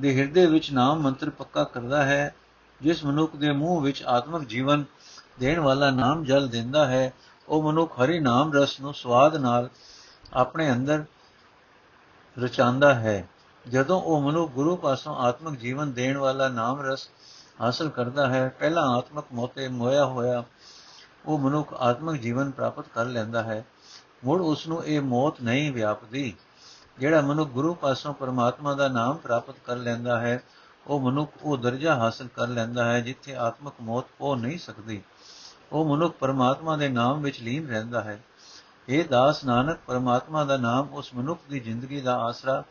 [0.00, 2.34] ਦੇ ਹਿਰਦੇ ਵਿੱਚ ਨਾਮ ਮੰਤਰ ਪੱਕਾ ਕਰਦਾ ਹੈ,
[2.82, 4.84] ਜਿਸ ਮਨੁੱਖ ਦੇ ਮੂੰਹ ਵਿੱਚ ਆਤਮਿਕ ਜੀਵਨ
[5.40, 7.12] ਦੇਣ ਵਾਲਾ ਨਾਮ ਜਲ ਦਿੰਦਾ ਹੈ,
[7.48, 9.68] ਉਹ ਮਨੁੱਖ ਹਰੀ ਨਾਮ ਰਸ ਨੂੰ ਸਵਾਦ ਨਾਲ
[10.34, 11.04] ਆਪਣੇ ਅੰਦਰ
[12.38, 13.28] ਰਚਾਂਦਾ ਹੈ।
[13.68, 17.08] ਜਦੋਂ ਉਹ ਮਨੁੱਖ ਗੁਰੂ ਪਾਸੋਂ ਆਤਮਿਕ ਜੀਵਨ ਦੇਣ ਵਾਲਾ ਨਾਮ ਰਸ
[17.60, 20.44] ਹਾਸਲ ਕਰਦਾ ਹੈ, ਪਹਿਲਾ ਆਤਮਿਕ ਮੋਤੇ ਮੋਇਆ ਹੋਇਆ
[21.26, 23.64] ਉਹ ਮਨੁੱਖ ਆਤਮਿਕ ਜੀਵਨ ਪ੍ਰਾਪਤ ਕਰ ਲੈਂਦਾ ਹੈ।
[24.24, 26.34] ਮੁੜ ਉਸ ਨੂੰ ਇਹ ਮੌਤ ਨਹੀਂ ਵਿਆਪਦੀ,
[26.98, 30.42] ਜਿਹੜਾ ਮਨੁੱਖ ਗੁਰੂ ਪਾਸੋਂ ਪਰਮਾਤਮਾ ਦਾ ਨਾਮ ਪ੍ਰਾਪਤ ਕਰ ਲੈਂਦਾ ਹੈ,
[30.86, 35.02] ਉਹ ਮਨੁੱਖ ਉਹ ਦਰਜਾ ਹਾਸਲ ਕਰ ਲੈਂਦਾ ਹੈ ਜਿੱਥੇ ਆਤਮਿਕ ਮੌਤ ਹੋ ਨਹੀਂ ਸਕਦੀ।
[35.72, 38.22] ਉਹ ਮਨੁੱਖ ਪਰਮਾਤਮਾ ਦੇ ਨਾਮ ਵਿੱਚ ਲੀਨ ਰਹਿੰਦਾ ਹੈ।
[38.88, 42.64] ਇਹ ਦਾਸ ਨਾਨਕ, ਪਰਮਾਤਮਾ ਦਾ ਨਾਮ ਉਸ ਮਨੁੱਖ ਦੀ ਜ਼ਿੰਦਗੀ ਦਾ ਆਸਰਾ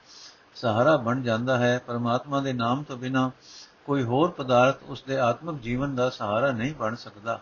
[0.56, 3.32] ਸਹਾਰਾ ਬਣ ਜਾਂਦਾ ਹੈ। ਪਰਮਾਤਮਾ ਦੇ ਨਾਮ ਤੋਂ ਬਿਨਾ
[3.86, 7.40] ਕੋਈ ਹੋਰ ਪਦਾਰਥ ਉਸ ਦੇ ਆਤਮਿਕ ਜੀਵਨ ਦਾ ਸਹਾਰਾ ਨਹੀਂ ਬਣ ਸਕਦਾ।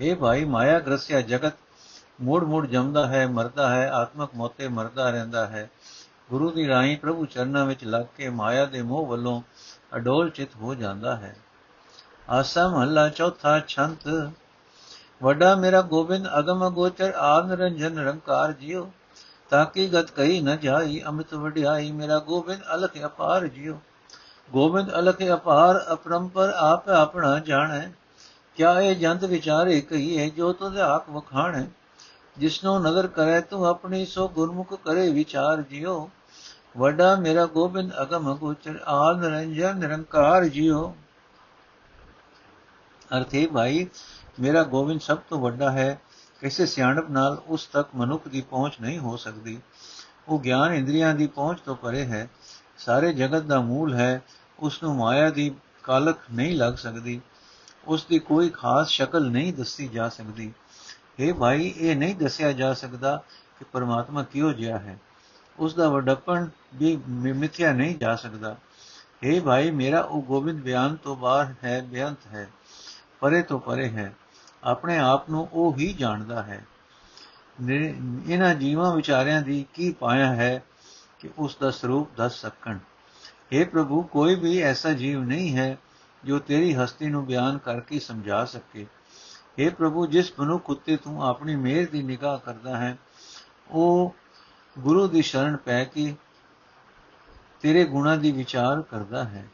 [0.00, 1.52] ਇਹ ਭਾਈ, ਮਾਇਆ ਗ੍ਰਸਿਆ ਜਗਤ,
[2.20, 5.70] ਮੂੜ ਮੂੜ ਜਮਦਾ ਹੈ, ਮਰਦਾ ਹੈ, ਆਤਮਿਕ ਮੋਤੇ ਮਰਦਾ ਰਹਿੰਦਾ ਹੈ।
[6.30, 9.42] ਗੁਰੂ ਦੀ ਰਾਹੀਂ ਪ੍ਰਭੂ ਚਰਨਾਂ ਵਿੱਚ ਲੱਗ ਕੇ ਮਾਇਆ ਦੇ ਮੋਹ ਵੱਲੋਂ
[9.96, 11.36] ਅਡੋਲ ਚਿਤ ਹੋ ਜਾਂਦਾ ਹੈ।
[12.30, 14.30] ਆਸਾ ਮਹੱਲਾ ਚੌਥਾ ਛੰਤ,
[15.22, 18.90] ਵੱਡਾ ਮੇਰਾ ਗੋਬਿੰਦ ਅਗਮ ਗੋਚਰ ਆਨ ਰੰਜਨ ਰੰਕਾਰ ਜਿਉ
[19.50, 23.78] ਤਾਕੀ ਗਤ ਕਹੀ ਨ ਜਾਈ ਅਮਿਤ ਵਡਿਆਈ ਮੇਰਾ ਗੋਬਿੰਦ ਅਲਖ ਅਪਾਰ ਜਿਉ।
[24.52, 27.88] ਗੋਬਿੰਦ ਅਲਖ ਅਪਾਰ ਅਪਰੰਪਰ ਆਪ ਆਪਣਾ ਜਾਣੈ।
[28.54, 31.64] ਕਿਆ ਇਹ ਜੰਤ ਵਿਚਾਰੇ ਕਹੀਏ ਜੋ ਤੁਧ ਆਖ ਵਖਾਣੈ।
[32.38, 36.10] ਜਿਸਨੋ ਨਜ਼ਰ ਕਰੇ, ਤੂੰ ਆਪਣੀ ਸੋ ਗੁਰਮੁਖ ਕਰੇ ਵਿਚਾਰ ਜਿਉ।
[36.76, 40.94] ਵੱਡਾ ਮੇਰਾ ਗੋਬਿੰਦ ਅਗਮ ਗੋਚਰ ਆਦ ਨਿਰੰਜਨ ਨਿਰੰਕਾਰ ਜਿਉ।
[43.16, 43.86] ਅਰਥੇ ਭਾਈ,
[44.40, 46.00] ਮੇਰਾ ਗੋਬਿੰਦ ਸਭ ਤੋਂ ਵੱਡਾ ਹੈ।
[46.46, 49.60] ਕਿਸੇ ਸਿਆਣਪ ਨਾਲ ਉਸ ਤੱਕ ਮਨੁੱਖ ਦੀ ਪਹੁੰਚ ਨਹੀਂ ਹੋ ਸਕਦੀ।
[50.28, 52.30] ਉਹ ਗਿਆਨ ਇੰਦਰੀਆਂ ਦੀ ਪਹੁੰਚ ਤੋਂ ਪਰੇ ਹੈ।
[52.78, 54.22] ਸਾਰੇ ਜਗਤ ਦਾ ਮੂਲ ਹੈ।
[54.58, 57.20] ਉਸ ਨੂੰ ਮਾਇਆ ਦੀ ਕਾਲਕ ਨਹੀਂ ਲੱਗ ਸਕਦੀ।
[57.86, 60.52] ਉਸ ਦੀ ਕੋਈ ਖਾਸ ਸ਼ਕਲ ਨਹੀਂ ਦੱਸੀ ਜਾ ਸਕਦੀ।
[61.18, 63.22] ਇਹ ਭਾਈ, ਇਹ ਨਹੀਂ ਦੱਸਿਆ ਜਾ ਸਕਦਾ
[63.58, 64.98] ਕਿ ਪਰਮਾਤਮਾ ਕਿਉਂ ਜਿਹਾ ਹੈ।
[65.58, 68.56] ਉਸ ਦਾ ਵੱਡਪਨ ਵੀ ਮਿਥਿਆ ਨਹੀਂ ਜਾ ਸਕਦਾ।
[69.22, 72.48] ਇਹ ਭਾਈ, ਮੇਰਾ ਉਹ ਗੋਬਿੰਦ ਬਿਆਨ ਤੋਂ ਬਾਹਰ ਹੈ, ਬੇਅੰਤ ਹੈ,
[73.20, 74.14] ਪਰੇ ਤੋਂ ਪਰੇ ਹੈ।
[74.63, 76.63] ਆਪਣੇ ਆਪ ਨੂੰ ਉਹ ਹੀ ਜਾਣਦਾ ਹੈ
[77.59, 80.61] ਇਹਨਾਂ ਜੀਵਾਂ ਵਿਚਾਰਿਆਂ ਦੀ ਕੀ ਪਾਇਆ ਹੈ
[81.19, 82.79] ਕਿ ਉਸ ਦਾ ਸਰੂਪ ਦੱਸ ਸਕਣ
[83.53, 85.77] हे ਪ੍ਰਭੂ ਕੋਈ ਵੀ ਐਸਾ ਜੀਵ ਨਹੀਂ ਹੈ
[86.23, 88.85] ਜੋ ਤੇਰੀ ਹਸਤੀ ਨੂੰ ਬਿਆਨ ਕਰਕੇ ਸਮਝਾ ਸਕੇ
[89.59, 92.97] हे ਪ੍ਰਭੂ ਜਿਸ ਮਨੁੱਖ ਉਤੇ ਤੂੰ ਆਪਣੀ ਮਿਹਰ ਦੀ ਨਿਗਾਹ ਕਰਦਾ ਹੈ
[93.71, 94.13] ਉਹ
[94.75, 96.13] ਗੁਰੂ ਦੀ ਸ਼ਰਨ ਪੈ ਕੇ
[97.61, 99.45] ਤੇਰੇ ਗੁਣਾ ਦੀ ਵਿਚਾਰ ਕਰਦਾ ਹੈ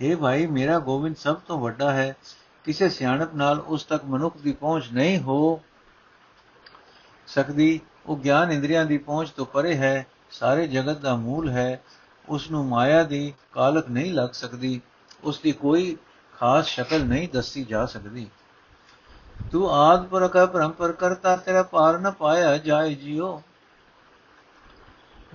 [0.00, 2.14] हे ਭਾਈ ਮੇਰਾ ਗੋਬਿੰਦ ਸਭ ਤੋਂ ਵੱਡਾ ਹੈ
[2.63, 5.61] ਕਿਸੇ ਸਿਆਣਪ ਨਾਲ ਉਸ ਤੱਕ ਮਨੁੱਖ ਦੀ ਪਹੁੰਚ ਨਹੀਂ ਹੋ
[7.27, 11.81] ਸਕਦੀ। ਉਹ ਗਿਆਨ ਇੰਦਰੀਆਂ ਦੀ ਪਹੁੰਚ ਤੋਂ ਪਰੇ ਹੈ, ਸਾਰੇ ਜਗਤ ਦਾ ਮੂਲ ਹੈ।
[12.29, 14.81] ਉਸ ਨੂੰ ਮਾਇਆ ਦੀ ਕਾਲਕ ਨਹੀਂ ਲੱਗ ਸਕਦੀ।
[15.23, 15.97] ਉਸ ਦੀ ਕੋਈ
[16.39, 18.29] ਖਾਸ ਸ਼ਕਲ ਨਹੀਂ ਦੱਸੀ ਜਾ ਸਕਦੀ।
[19.51, 23.41] ਤੂੰ ਆਦ ਪੁਰਖ ਪਰੰਪਰ ਕਰਤਾ, ਤੇਰਾ ਪਾਰ ਨ ਪਾਇਆ ਜਾਏ ਜਿਉ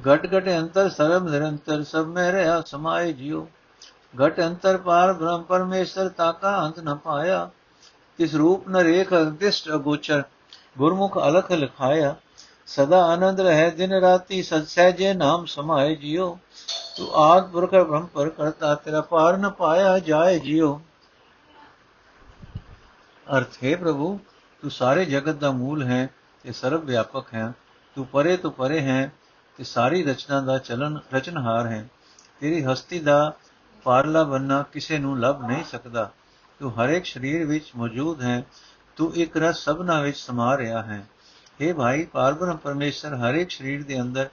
[0.01, 3.49] ਘਟ ਘਟ ਅੰਤਰ, ਸਰਬ ਨਿਰੰਤਰ, ਸਭ ਮੈਂ ਰਹਾ ਸਮਾਏ ਜਿਉ
[4.15, 7.51] ਘਟ ਅੰਤਰ ਪਾਰ ਬ੍ਰਹਮ ਪਰਮੇਸ਼ਰ ਤਾਕਾ ਅੰਤ ਨ ਪਾਇਆ।
[8.19, 10.23] ਤਿਸ ਰੂਪ ਨ ਰੇਖ ਅਦਿਸ਼ਟ ਅਗੋਚਰ,
[10.79, 12.15] ਗੁਰਮੁਖ ਅਲਖ ਲਿਖਾਇਆ।
[12.67, 16.39] ਸਦਾ ਆਨੰਦ ਰਹੇ ਦਿਨ ਰਾਤੀ, ਸਦ ਸਹਿਜੇ ਨਾਮ ਸਮਾਏ ਜਿਉ।
[16.97, 20.81] ਤੂੰ ਆਦ ਪੁਰਖ ਬ੍ਰਹਮ ਪਰ ਕਰਤਾ ਤੇਰਾ ਪਾਰ ਨ ਪਾਇਆ ਜਾਏ ਜਿਉ।
[23.37, 24.19] ਅਰਥ, ਹੈ ਪ੍ਰਭੂ,
[24.63, 26.09] ਤੂੰ ਸਾਰੇ ਜਗਤ ਦਾ ਮੂਲ ਹੈ,
[26.43, 27.53] ਤੇ ਸਰਵ ਵਿਆਪਕ ਹੈ।
[27.95, 29.13] ਤੂੰ ਪਰੇ ਤੋਂ ਪਰੇ ਹੈ,
[29.57, 31.89] ਤੇ ਸਾਰੀ ਰਚਨਾ ਦਾ ਚਲਨ ਰਚਨਹਾਰ ਹੈ।
[32.41, 33.33] ਤੇਰੀ ਹਸਤੀ ਦਾ
[33.85, 36.11] ਪਾਰਲਾ ਬੰਨਾ ਕਿਸੇ ਨੂੰ ਲੱਭ ਨਹੀਂ ਸਕਦਾ।
[36.61, 38.45] ਤੂੰ ਹਰ ਇੱਕ ਸਰੀਰ ਵਿੱਚ ਮੌਜੂਦ ਹੈ।
[38.97, 41.07] ਤੂੰ ਇੱਕ ਰਸ ਸਭਨਾ ਵਿੱਚ ਸਮਾ ਰਿਹਾ ਹੈ।
[41.63, 44.29] हे ਭਾਈ, ਪਾਰਬ੍ਰਹਮ ਪਰਮੇਸ਼ਰ ਹਰ ਇੱਕ ਸਰੀਰ ਦੇ ਅੰਦਰ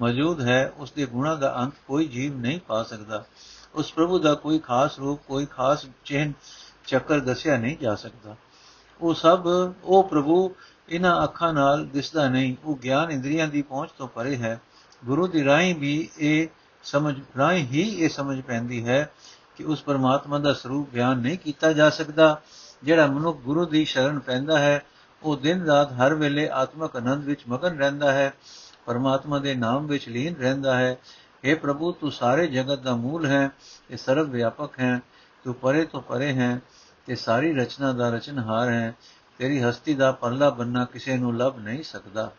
[0.00, 3.24] ਮੌਜੂਦ ਹੈ। ਉਸ ਦੇ ਗੁਣਾ ਦਾ ਅੰਤ ਕੋਈ ਜੀਵ ਨਹੀਂ ਪਾ ਸਕਦਾ।
[3.74, 6.32] ਉਸ ਪ੍ਰਭੂ ਦਾ ਕੋਈ ਖਾਸ ਰੂਪ, ਕੋਈ ਖਾਸ ਚਿਹਨ
[6.86, 8.36] ਚੱਕਰ ਦੱਸਿਆ ਨਹੀਂ ਜਾ ਸਕਦਾ।
[9.00, 9.46] ਉਹ ਸਭ,
[9.84, 10.54] ਉਹ ਪ੍ਰਭੂ
[10.88, 14.60] ਇਹਨਾਂ ਅੱਖਾਂ ਨਾਲ ਦਿਸਦਾ ਨਹੀਂ। ਉਹ ਗਿਆਨ ਇੰਦਰੀਆਂ ਦੀ ਪਹੁੰਚ ਤੋਂ ਪਰੇ ਹੈ।
[15.04, 16.48] ਗੁਰੂ ਦੀ ਰਾਹੀਂ ਵੀ ਇਹ
[16.84, 19.12] ਸਮਝ ਰਾਹੀਂ ਹੀ ਇਹ ਸਮਝ ਪੈਂਦੀ ਹੈ
[19.56, 22.40] ਕਿ ਉਸ ਪਰਮਾਤਮਾ ਦਾ ਸਰੂਪ ਬਿਆਨ ਨਹੀਂ ਕੀਤਾ ਜਾ ਸਕਦਾ,
[22.82, 24.84] ਜਿਹੜਾ ਮਨੁੱਖ ਗੁਰੂ ਦੀ ਸ਼ਰਨ ਪੈਂਦਾ ਹੈ,
[25.22, 28.34] ਉਹ ਦਿਨ ਰਾਤ ਹਰ ਵੇਲੇ ਆਤਮਕ ਆਨੰਦ ਵਿੱਚ ਮਗਨ ਰਹਿੰਦਾ ਹੈ,
[28.86, 30.96] ਪਰਮਾਤਮਾ ਦੇ ਨਾਮ ਵਿੱਚ ਲੀਨ ਰਹਿੰਦਾ ਹੈ।
[31.44, 33.50] اے ਪ੍ਰਭੂ, ਤੂੰ ਸਾਰੇ ਜਗਤ ਦਾ ਮੂਲ ਹੈ
[33.88, 35.00] ਤੇ ਸਰਵ ਵਿਆਪਕ ਹੈ,
[35.44, 36.60] ਤੂੰ ਪਰੇ ਤੋਂ ਪਰੇ ਹੈ,
[37.06, 38.94] ਤੇ ਸਾਰੀ ਰਚਨਾ ਦਾ ਰਚਨਹਾਰ ਹੈ,
[39.38, 42.30] ਤੇਰੀ ਹਸਤੀ ਦਾ ਪਰਲਾ ਬੰਨਾ ਕਿਸੇ ਨੂੰ ਲੱਭ ਨਹੀਂ ਸਕਦਾ।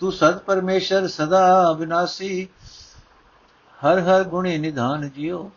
[0.00, 2.48] ਤੂੰ ਸਤ ਪਰਮੇਸ਼ਰ, ਸਦਾ ਅਬਿਨਾਸੀ
[3.82, 5.50] ਹਰ ਹਰ ਗੁਣੀ ਨਿਧਾਨ ਜਿਉ,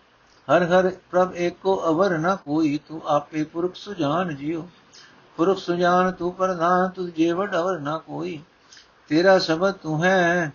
[0.47, 4.67] ਹਰ ਹਰ ਪ੍ਰਭ ਏਕੋ ਅਵਰ ਨ ਕੋਈ, ਤੂੰ ਆਪੇ ਪੁਰਖ ਸੁਜਾਨ ਜਿਉ।
[5.38, 8.41] ਪੁਰਖ ਸੁਜਾਨ ਤੂੰ ਪ੍ਰਧਾਨ ਤੁਝ ਜੇ ਵਡਵਰ ਨ ਕੋਈ।
[9.08, 10.53] ਤੇਰਾ ਸ਼ਬਦ ਤੂੰ ਹੈ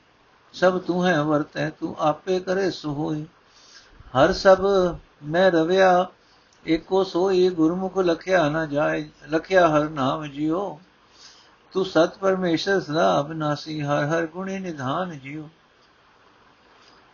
[0.53, 3.27] ਸਭ ਤੂੰ ਹੈ ਵਰਤੈ, ਤੂੰ ਆਪੇ ਕਰੇ ਸੋਈ
[4.17, 4.67] ਹਰ ਸਭ
[5.25, 6.07] ਮੈਂ ਰਵਿਆ,
[6.67, 10.79] ਏਕੋ ਸੋਈ ਗੁਰਮੁਖ ਲਖਿਆ ਨਾ ਜਾਏ, ਲਖਿਆ ਹਰ ਨਾਮ ਜਿਉ।
[11.73, 15.49] ਤੂੰ ਸਤ ਪਰਮੇਸ਼ਰ ਸਦਾ ਅਬਨਾਸੀ, ਹਰ ਹਰ ਗੁਣੀ ਨਿਧਾਨ ਜਿਉ।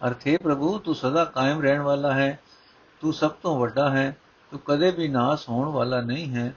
[0.07, 2.39] ਅਰਥੇ ਪ੍ਰਭੂ, ਤੂੰ ਸਦਾ ਕਾਇਮ ਰਹਿਣ ਵਾਲਾ ਹੈ।
[3.01, 4.17] ਤੂੰ ਸਭ ਤੋਂ ਵੱਡਾ ਹੈ।
[4.51, 6.55] ਤੂੰ ਕਦੇ ਵੀ ਨਾਸ ਹੋਣ ਵਾਲਾ ਨਹੀਂ ਹੈ।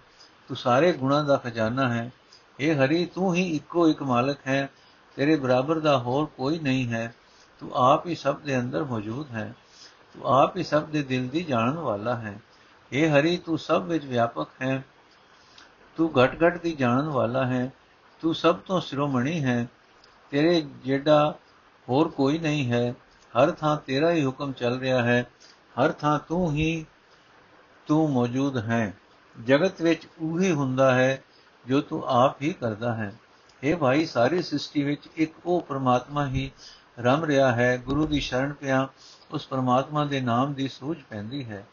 [0.47, 2.11] ਤੂੰ ਸਾਰੇ ਗੁਣਾਂ ਦਾ ਖਜ਼ਾਨਾ ਹੈ।
[2.59, 4.69] ਇਹ ਹਰੀ, ਤੂੰ ਹੀ ਇੱਕੋ ਇੱਕ ਮਾਲਕ ਹੈ।
[5.15, 7.15] ਤੇਰੇ ਬਰਾਬਰ ਦਾ ਹੋਰ ਕੋਈ ਨਹੀਂ ਹੈ।
[7.59, 9.55] ਤੂੰ ਆਪ ਹੀ ਸਭ ਦੇ ਅੰਦਰ ਮੌਜੂਦ ਹੈ।
[10.13, 12.41] ਤੂੰ ਆਪ ਹੀ ਸਭ ਦੇ ਦਿਲ ਦੀ ਜਾਣਨ ਵਾਲਾ ਹੈ।
[12.91, 14.85] ਇਹ ਹਰੀ, ਤੂੰ ਸਭ ਵਿੱਚ ਵਿਆਪਕ ਹੈ।
[15.97, 17.73] ਤੂੰ ਘਟ ਘਟ ਦੀ ਜਾਣਨ ਵਾਲਾ ਹੈ।
[18.21, 19.67] ਤੂੰ ਸਭ ਤੋਂ ਸਿਰੋਮਣੀ ਹੈ।
[20.31, 21.35] ਤੇਰੇ ਜਿਹੜਾ
[21.89, 22.93] ਹੋਰ ਕੋਈ ਨਹੀਂ ਹੈ।
[23.37, 25.25] ਹਰ ਥਾਂ ਤੇਰਾ ਹੀ ਹੁਕਮ ਚੱਲ ਰਿਹਾ ਹੈ,
[25.81, 26.85] ਹਰ ਥਾਂ ਤੂੰ ਹੀ,
[27.87, 28.93] ਤੂੰ ਮੌਜੂਦ ਹੈ।
[29.45, 31.23] ਜਗਤ ਵਿੱਚ ਉਹੀ ਹੁੰਦਾ ਹੈ
[31.67, 33.13] ਜੋ ਤੂੰ ਆਪ ਹੀ ਕਰਦਾ ਹੈ।
[33.63, 36.51] ਇਹ ਭਾਈ, ਸਾਰੀ ਸ੍ਰਿਸ਼ਟੀ ਵਿੱਚ ਇੱਕ ਉਹ ਪ੍ਰਮਾਤਮਾ ਹੀ
[36.99, 38.87] ਰਮ ਰਿਹਾ ਹੈ, ਗੁਰੂ ਦੀ ਸ਼ਰਨ ਪਿਆ
[39.31, 41.67] ਉਸ ਪ੍ਰਮਾਤਮਾ ਦੇ ਨਾਮ ਦੀ ਸੂਝ ਪੈਂਦੀ ਹੈ।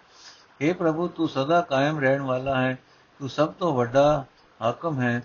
[0.65, 2.79] हे ਪ੍ਰਭੂ, ਤੂੰ ਸਦਾ ਕਾਇਮ ਰਹਿਣ ਵਾਲਾ ਹੈ,
[3.19, 4.25] ਤੂੰ ਸਭ ਤੋਂ ਵੱਡਾ
[4.63, 5.23] ਹਾਕਮ ਹੈ।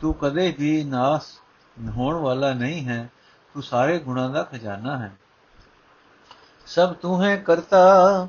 [0.00, 1.40] ਤੂੰ ਕਦੇ ਵੀ ਨਾਸ
[1.88, 3.10] ਹੋਣ ਵਾਲਾ ਨਹੀਂ ਹੈ,
[3.54, 5.12] ਤੂੰ ਸਾਰੇ ਗੁਣਾਂ ਦਾ ਖਜ਼ਾਨਾ ਹੈ।
[6.66, 8.28] ਸਭ ਤੂੰ ਹੈ ਕਰਤਾ।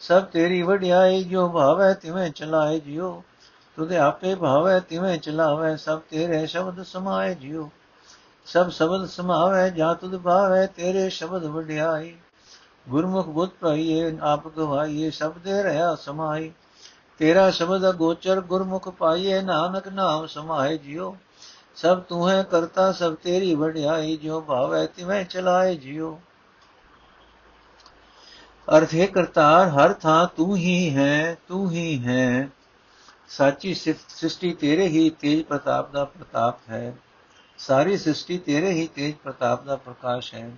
[0.00, 3.22] ਸਭ ਤੇਰੀ ਵਡਿਆਈ ਜੋ ਭਾਵੈ ਤਿਵੇਂ ਚਲਾਏ ਜਿਉ।
[3.76, 7.70] ਤੁਦੇ ਆਪੇ ਭਾਵੈ ਤਿਵੇਂ ਚਲਾਵੇ, ਸਭ ਤੇਰੇ ਸ਼ਬਦ ਸਮਾਏ ਜਿਉ।
[8.46, 12.16] ਸਭ ਸ਼ਬਦ ਸਮਾਵੇ, ਜਾਂ ਤੁਧ ਭਾਵੈ ਤੇਰੇ ਸ਼ਬਦ ਵਡਿਆਈ।
[12.88, 16.52] ਗੁਰਮੁਖ ਬੁੱਧ ਪਾਈਏ ਆਪ ਗਵਾਈਏ ਸ਼ਬਦੇ ਰਹਾ ਸਮਾਈ।
[17.18, 21.16] ਤੇਰਾ ਸ਼ਬਦ ਗੋਚਰ ਗੁਰਮੁਖ ਪਾਈਏ, ਨਾਨਕ ਨਾਮ ਸਮਾਏ ਜਿਉ।
[21.76, 26.18] ਸਭ ਤੂੰ ਹੈ ਕਰਤਾ, ਸਭ ਤੇਰੀ ਵਡਿਆਈ ਜੋ ਭਾਵੈ ਤਿਵੇਂ ਚਲਾਏ ਜਿਉ।
[28.68, 32.48] ਅਰਥ ਹੈ ਕਰਤਾਰ, ਹਰ ਥਾਂ ਤੂੰ ਹੀ ਹੈ, ਤੂੰ ਹੀ ਹੈ।
[33.28, 36.94] ਸਾਚੀ ਸ੍ਰਿਸ਼ਟੀ ਤੇਰੇ ਹੀ ਤੇਜ ਪ੍ਰਤਾਪ ਦਾ ਪ੍ਰਤਾਪ ਹੈ।
[37.58, 40.50] ਸਾਰੀ ਸ੍ਰਿਸ਼ਟੀ ਤੇਰੇ ਹੀ ਤੇਜ ਪ੍ਰਤਾਪ ਦਾ ਪ੍ਰਕਾਸ਼ ਹੈ।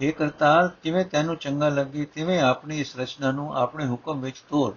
[0.00, 4.76] ਇਹ ਕਰਤਾਰ, ਜਿਵੇਂ ਤੈਨੂੰ ਚੰਗਾ ਲੱਗੇ, ਤਿਵੇਂ ਆਪਣੀ ਇਸ ਰਚਨਾ ਨੂੰ ਆਪਣੇ ਹੁਕਮ ਵਿੱਚ ਤੋਰ।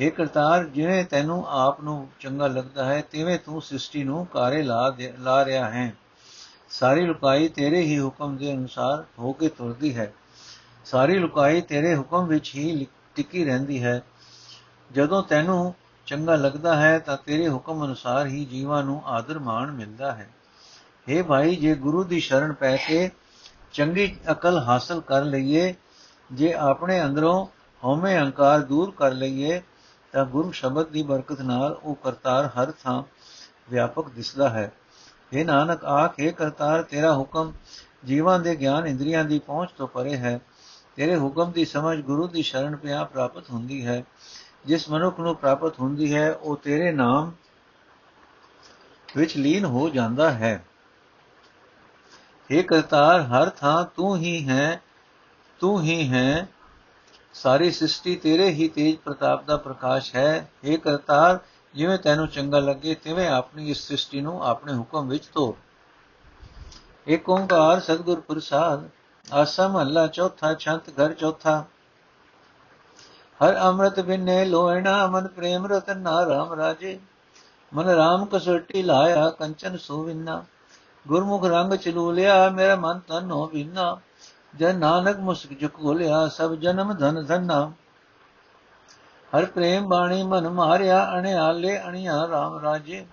[0.00, 4.96] ਇਹ ਕਰਤਾਰ, ਜਿਵੇਂ ਤੈਨੂੰ ਆਪ ਨੂੰ ਚੰਗਾ ਲੱਗਦਾ ਹੈ, ਤਿਵੇਂ ਤੂੰ ਸ੍ਰਿਸ਼ਟੀ ਨੂੰ ਕਾਰੇ ਲਾ
[5.18, 5.92] ਲਾ ਰਿਹਾ ਹੈ।
[6.70, 10.12] ਸਾਰੀ ਲੁਕਾਈ ਤੇਰੇ ਹੀ ਹੁਕਮ ਦੇ ਅਨੁਸਾਰ ਹੋ ਕੇ ਤੁਰਦੀ ਹੈ।
[10.86, 14.02] ਸਾਰੀ ਲੁਕਾਈ ਤੇਰੇ ਹੁਕਮ ਵਿੱਚ ਹੀ ਟਿੱਕੀ ਰਹਿੰਦੀ ਹੈ।
[14.92, 15.74] ਜਦੋਂ ਤੈਨੂੰ
[16.06, 20.30] ਚੰਗਾ ਲੱਗਦਾ ਹੈ ਤਾਂ ਤੇਰੇ ਹੁਕਮ ਅਨੁਸਾਰ ਹੀ ਜੀਵਾਂ ਨੂੰ ਆਦਰ ਮਾਣ ਮਿਲਦਾ ਹੈ।
[21.08, 23.10] हे ਭਾਈ, ਜੇ ਗੁਰੂ ਦੀ ਸ਼ਰਨ ਪੈ ਕੇ
[23.72, 25.74] ਚੰਗੀ ਅਕਲ ਹਾਸਲ ਕਰ ਲਈਏ,
[26.32, 27.46] ਜੇ ਆਪਣੇ ਅੰਦਰੋਂ
[27.84, 29.62] ਹਉਮੈ ਹੰਕਾਰ ਦੂਰ ਕਰ ਲਈਏ,
[30.12, 33.02] ਤਾਂ ਗੁਰੂ ਸ਼ਬਦ ਦੀ ਬਰਕਤ ਨਾਲ ਉਹ ਕਰਤਾਰ ਹਰ ਥਾਂ
[33.70, 34.72] ਵਿਆਪਕ ਦਿਸਦਾ ਹੈ।
[35.32, 37.52] ਇਹ ਨਾਨਕ, ਆਖੇ ਕਰਤਾਰ, ਤੇਰਾ ਹੁਕਮ
[38.04, 40.40] ਜੀਵਾਂ ਦੇ ਗਿਆਨ ਇੰਦਰੀਆਂ ਦੀ ਪਹੁੰਚ ਤੋਂ ਪਰੇ ਹੈ।
[40.96, 44.04] ਤੇਰੇ ਹੁਕਮ ਦੀ ਸਮਝ ਗੁਰੂ ਦੀ ਸ਼ਰਨ ਪਿਆ ਪ੍ਰਾਪਤ ਹੁੰਦੀ ਹੈ।
[44.66, 47.32] ਜਿਸ ਮਨੁੱਖ ਨੂੰ ਪ੍ਰਾਪਤ ਹੁੰਦੀ ਹੈ, ਉਹ ਤੇਰੇ ਨਾਮ
[49.16, 50.64] ਵਿੱਚ ਲੀਨ ਹੋ ਜਾਂਦਾ ਹੈ।
[52.50, 54.82] हे ਕਰਤਾਰ, ਹਰ ਥਾਂ ਤੂੰ ਹੀ ਹੈ,
[55.58, 56.48] ਤੂੰ ਹੀ ਹੈ।
[57.34, 61.38] ਸਾਰੀ ਸ੍ਰਿਸ਼ਟੀ ਤੇਰੇ ਹੀ ਤੇਜ ਪ੍ਰਤਾਪ ਦਾ ਪ੍ਰਕਾਸ਼ ਹੈ। हे ਕਰਤਾਰ,
[61.74, 65.54] ਜਿਵੇਂ ਤੈਨੂੰ ਚੰਗਾ ਲੱਗੇ, ਤਿਵੇਂ ਆਪਣੀ ਇਸ ਸ੍ਰਿਸ਼ਟੀ ਨੂੰ ਆਪਣੇ ਹੁਕਮ ਵਿੱਚ ਤੋਰ
[67.08, 68.88] ਏਕ ਓੰਕਾਰ ਸਤਿਗੁਰ ਪ੍ਰਸਾਦ
[69.32, 71.64] ਆਸਾ ਮਹੱਲਾ ਚੌਥਾ, ਛੰਤ ਘਰ ਚੌਥਾ।
[73.44, 76.98] ਹਰ ਅੰਮ੍ਰਿਤ ਬਿਨੇ ਲੋਇਣਾ ਮਨ ਪ੍ਰੇਮ ਰਤਨ ਨਾ ਰਾਮ ਰਾਜੇ।
[77.74, 80.44] ਮਨ ਰਾਮ ਕਸੋਟੀ ਲਾਇਆ ਕੰਚਨ ਸੁਵਿੰਨਾ।
[81.08, 83.98] ਗੁਰਮੁਖ ਰੰਗ ਚਲੂਲਿਆ ਮੇਰਾ ਮਨ ਤਨ ਹੋ ਬਿਨਾ।
[84.56, 87.72] ਜਨ ਨਾਨਕ ਮੁਸਕ ਜਕੋਲਿਆ ਸਭ ਜਨਮ ਧਨ ਧਨਾ।
[89.36, 93.06] ਹਰ ਪ੍ਰੇਮ ਬਾਣੀ ਮਨ ਮਾਰਿਆ, ਅਣਿਆਲੇ ਅਣਿਆ RAM ਰਾਜੇ।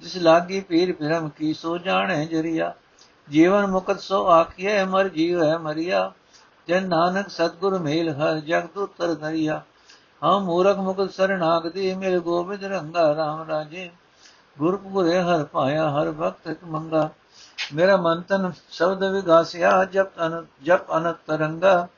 [0.00, 2.74] ਜਿਸ ਲਾਗੀ ਪੀਰ ਭਰਮ ਕੀ ਸੋ ਜਾਣੇ ਜਰੀਆ।
[3.30, 6.12] ਜੀਵਨ ਮੁਕਤ ਸੋ ਆਖੀਏ ਮਰ ਜੀਵ ਹੈ ਮਰਿਆ।
[6.68, 9.62] ਜਨ ਨਾਨਕ ਸਤਗੁਰ ਮੇਲ ਹਰ ਜਗਤ ਉਤਰ ਧਰਿਆ।
[10.24, 13.90] ਹਮ ਮੂਰਖ ਮੁਕਤ ਸਰਣਾਗਤੀ ਮੇਰੇ ਗੋਬਿੰਦ ਰੰਗਾ RAM ਰਾਜੇ।
[14.58, 17.10] ਗੁਰਪੁਰੇ ਹਰ ਪਾਇਆ ਹਰ ਭਗਤ ਮੰਗਾ।
[17.74, 21.88] ਮੇਰਾ ਮਨ ਤਨ ਸ਼ਬਦ ਵਿਗਾਸਿਆ, ਜਪ ਅਨ, ਜਪ ਅਨਤ ਤਰੰਗਾ।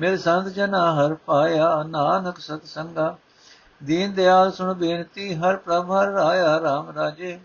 [0.00, 3.16] ਮੇਰੇ ਸੰਤ ਜਨਾ ਹਰ ਪਾਇਆ, ਨਾਨਕ ਸਤ ਸੰਗਾ
[3.84, 7.40] ਦੀਨ ਦਿਆਲ ਸੁਣ ਬੇਨਤੀ, ਹਰ ਪ੍ਰਭ ਹਰ ਰਾਇਆ RAM ਰਾਜੇ।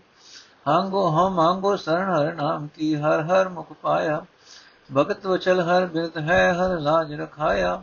[0.68, 4.26] ਹਾਂਗੋ ਹਮ ਹਾਂਗੋ ਸਰਣ ਹਰ ਨਾਮ ਕੀ, ਹਰ ਹਰ ਮੁਖ ਪਾਇਆ।
[4.96, 7.82] ਭਗਤ ਵਚਲ ਹਰ ਬਿਰਤ ਹੈ, ਹਰ ਲਾਜ ਰਖਾਇਆ।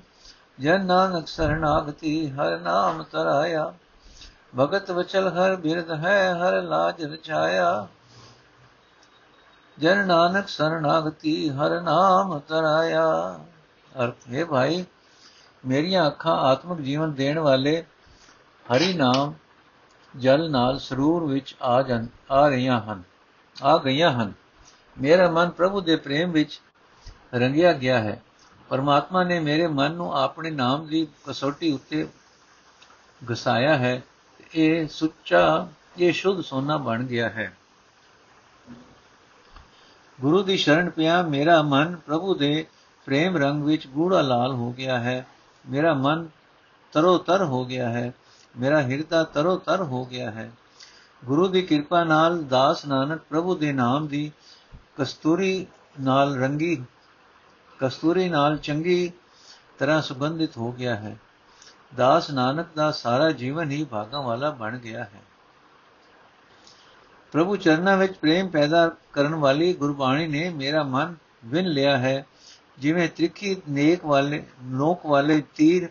[0.60, 3.74] ਜਨ ਨਾਨਕ ਸਰਣਾਗਤੀ ਹਰ ਨਾਮ ਤਰਾਇਆ।
[4.60, 7.88] ਭਗਤ ਵਚਲ ਹਰ ਬਿਰਤ ਹੈ, ਹਰ ਲਾਜ ਰਚਾਇਆ।
[9.80, 13.40] ਜਨ ਨਾਨਕ ਸਰਣਾਗਤੀ ਹਰ ਨਾਮ ਤਰਾਇਆ।
[14.04, 14.86] ਅਰਥ ਹੈ ਭਾਈ,
[15.68, 17.86] ਮੇਰੀਆਂ ਅੱਖਾਂ ਆਤਮਿਕ ਜੀਵਨ ਦੇਣ ਵਾਲੇ
[18.74, 19.34] ਹਰੀ ਨਾਮ
[20.20, 23.04] ਜਲ ਨਾਲ ਸਰੂਰ ਵਿੱਚ ਆ ਜਨ ਆ ਰਹੀਆਂ ਹਨ,
[23.64, 24.34] ਆ ਗਈਆਂ ਹਨ।
[25.02, 26.62] ਮੇਰਾ ਮਨ ਪ੍ਰਭੂ ਦੇ ਪ੍ਰੇਮ ਵਿੱਚ
[27.34, 28.24] ਰੰਗਿਆ ਗਿਆ ਹੈ।
[28.70, 32.08] ਪਰਮਾਤਮਾ ਨੇ ਮੇਰੇ ਮਨ ਨੂੰ ਆਪਣੇ ਨਾਮ ਦੀ ਕਸੌਟੀ ਉੱਤੇ
[33.34, 34.02] ਘਸਾਇਆ ਹੈ
[34.56, 37.58] ਇਹ ਸੁੱਚਾ, ਇਹ ਸ਼ੁੱਧ ਸੋਨਾ ਬਣ ਗਿਆ ਹੈ।
[40.22, 42.66] ਗੁਰੂ ਦੀ ਸ਼ਰਨ ਪਿਆ ਮੇਰਾ ਮਨ ਪ੍ਰਭੂ ਦੇ
[43.06, 45.28] ਪ੍ਰੇਮ ਰੰਗ ਵਿੱਚ ਗੂੜਾ ਲਾਲ ਹੋ ਗਿਆ ਹੈ।
[45.70, 46.28] ਮੇਰਾ ਮਨ
[46.92, 48.14] ਤਰੋ ਤਰ ਹੋ ਗਿਆ ਹੈ।
[48.58, 50.52] ਮੇਰਾ ਹਿਰਦਾ ਤਰੋ ਤਰ ਹੋ ਗਿਆ ਹੈ।
[51.26, 54.32] ਗੁਰੂ ਦੀ ਕਿਰਪਾ ਨਾਲ ਦਾਸ ਨਾਨਕ ਪ੍ਰਭੂ ਦੇ ਨਾਮ ਦੀ
[54.98, 55.68] ਕਸਤੂਰੀ
[56.02, 56.84] ਨਾਲ ਰੰਗੀ,
[57.80, 59.12] ਕਸਤੂਰੀ ਨਾਲ ਚੰਗੀ
[59.80, 61.18] ਤਰ੍ਹਾਂ ਸੁਗੰਧਿਤ ਹੋ ਗਿਆ ਹੈ।
[61.96, 65.22] ਦਾਸ ਨਾਨਕ ਦਾ ਸਾਰਾ ਜੀਵਨ ਹੀ ਭਾਗਾਂ ਵਾਲਾ ਬਣ ਗਿਆ ਹੈ।
[67.32, 71.16] ਪ੍ਰਭੂ ਚਰਨਾਂ ਵਿੱਚ ਪ੍ਰੇਮ ਪੈਦਾ ਕਰਨ ਵਾਲੀ ਗੁਰਬਾਣੀ ਨੇ ਮੇਰਾ ਮਨ
[71.46, 72.26] ਵਿਨ ਲਿਆ ਹੈ।
[72.80, 75.90] ਜਿਵੇਂ ਤ੍ਰਿਖੀ ਨੇਕ ਵਾਲੇ ਲੋਕ ਵਾਲੇ ਤੀਰ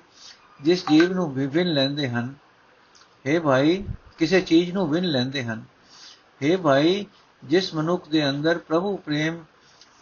[0.63, 2.35] ਜਿਸ ਜੀਵ ਨੂੰ ਵਿਭਿੰਨ ਲੈਂਦੇ ਹਨ
[3.27, 3.85] ਹੈ ਭਾਈ,
[4.19, 5.65] ਕਿਸੇ ਚੀਜ਼ ਨੂੰ ਵਿਨ ਲੈਂਦੇ ਹਨ।
[6.45, 7.07] ਹੈ ਭਾਈ,
[7.45, 9.45] ਜਿਸ ਮਨੁੱਖ ਦੇ ਅੰਦਰ ਪ੍ਰਭੂ ਪ੍ਰੇਮ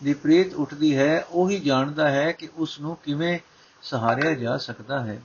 [0.03, 3.39] ਦੀ ਪ੍ਰੀਤ ਉੱਠਦੀ ਹੈ, ਉਹੀ ਜਾਣਦਾ ਹੈ ਕਿ ਉਸ ਨੂੰ ਕਿਵੇਂ
[3.83, 5.23] ਸਹਾਰਿਆ ਜਾ ਸਕਦਾ ਹੈ।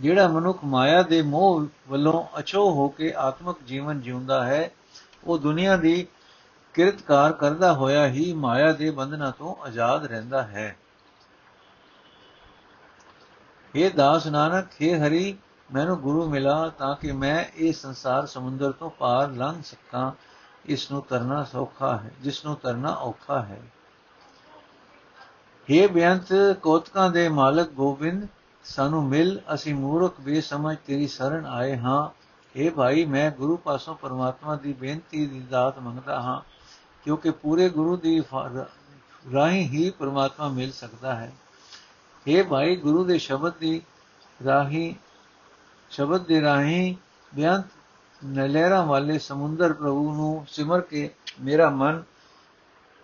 [0.00, 4.70] ਜਿਹੜਾ ਮਨੁੱਖ ਮਾਇਆ ਦੇ ਮੋਹ ਵੱਲੋਂ ਅਛੋ ਹੋ ਕੇ ਆਤਮਿਕ ਜੀਵਨ ਜਿਉਂਦਾ ਹੈ,
[5.24, 6.06] ਉਹ ਦੁਨੀਆ ਦੀ
[6.74, 10.76] ਕਿਰਤਕਾਰ ਕਰਦਾ ਹੋਇਆ ਹੀ ਮਾਇਆ ਦੇ ਬੰਧਨਾਂ ਤੋਂ ਆਜ਼ਾਦ ਰਹਿੰਦਾ ਹੈ।
[13.74, 15.36] ਇਹ ਦਾਸ ਨਾਨਕ, ਹੈ ਹਰੀ
[15.71, 20.11] ਮੈਨੂੰ ਗੁਰੂ ਮਿਲਾ ਤਾਂ ਕਿ ਮੈਂ ਇਹ ਸੰਸਾਰ ਸਮੁੰਦਰ ਤੋਂ ਪਾਰ ਲੰਘ ਸਕਾਂ
[20.65, 23.61] ਇਸ ਨੂੰ ਤਰਨਾ ਸੌਖਾ ਹੈ ਜਿਸ ਨੂੰ ਤਰਨਾ ਔਖਾ ਹੈ
[25.67, 28.27] हे ਬੇਅੰਤ ਕੋਤਕਾਂ ਦੇ ਮਾਲਕ ਗੋਬਿੰਦ
[28.65, 32.01] ਸਾਨੂੰ ਮਿਲ ਅਸੀਂ ਮੂਰਖ ਬੇਸਮਝ ਤੇਰੀ ਸ਼ਰਨ ਆਏ ਹਾਂ
[32.55, 36.39] हे ਭਾਈ ਮੈਂ ਗੁਰੂ ਪਾਸੋਂ ਪਰਮਾਤਮਾ ਦੀ ਬੇਨਤੀ ਦੀ ਦਾਤ ਮੰਗਦਾ ਹਾਂ
[37.05, 38.21] ਕਿਉਂਕਿ ਪੂਰੇ ਗੁਰੂ ਦੀ
[39.25, 41.31] ਰਾਹੀਂ ਹੀ ਪਰਮਾਤਮਾ ਮਿਲ ਸਕਦਾ ਹੈ
[42.25, 43.81] हे ਭਾਈ ਗੁਰੂ ਦੇ ਸ਼ਬਦ ਦੀ
[44.39, 44.93] ਰਾਹੀਂ
[45.91, 46.95] ਸ਼ਬਦ ਦੇ ਰਾਹੀਂ
[47.31, 47.65] ਬਿਆੰਤ
[48.21, 51.09] ਨਲੇਰਾਂ ਵਾਲੇ ਸਮੁੰਦਰ ਪ੍ਰਭੂ ਨੂੰ ਸਿਮਰ ਕੇ
[51.41, 52.03] ਮੇਰਾ ਮਨ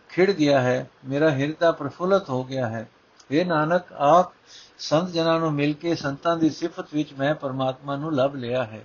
[0.10, 2.88] ਖਿੜ ਗਿਆ ਹੈ ਮੇਰਾ ਹਿਰਦਾ ਪ੍ਰਫੁੱਲਤ ਹੋ ਗਿਆ ਹੈ
[3.32, 4.32] ਇਹ ਨਾਨਕ ਆਖ
[4.80, 8.84] ਸੰਤ ਜਨਾਂ ਨੂੰ ਮਿਲ ਕੇ ਸੰਤਾਂ ਦੀ ਸਿਫਤ ਵਿੱਚ ਮੈਂ ਪਰਮਾਤਮਾ ਨੂੰ ਲੱਭ ਲਿਆ ਹੈ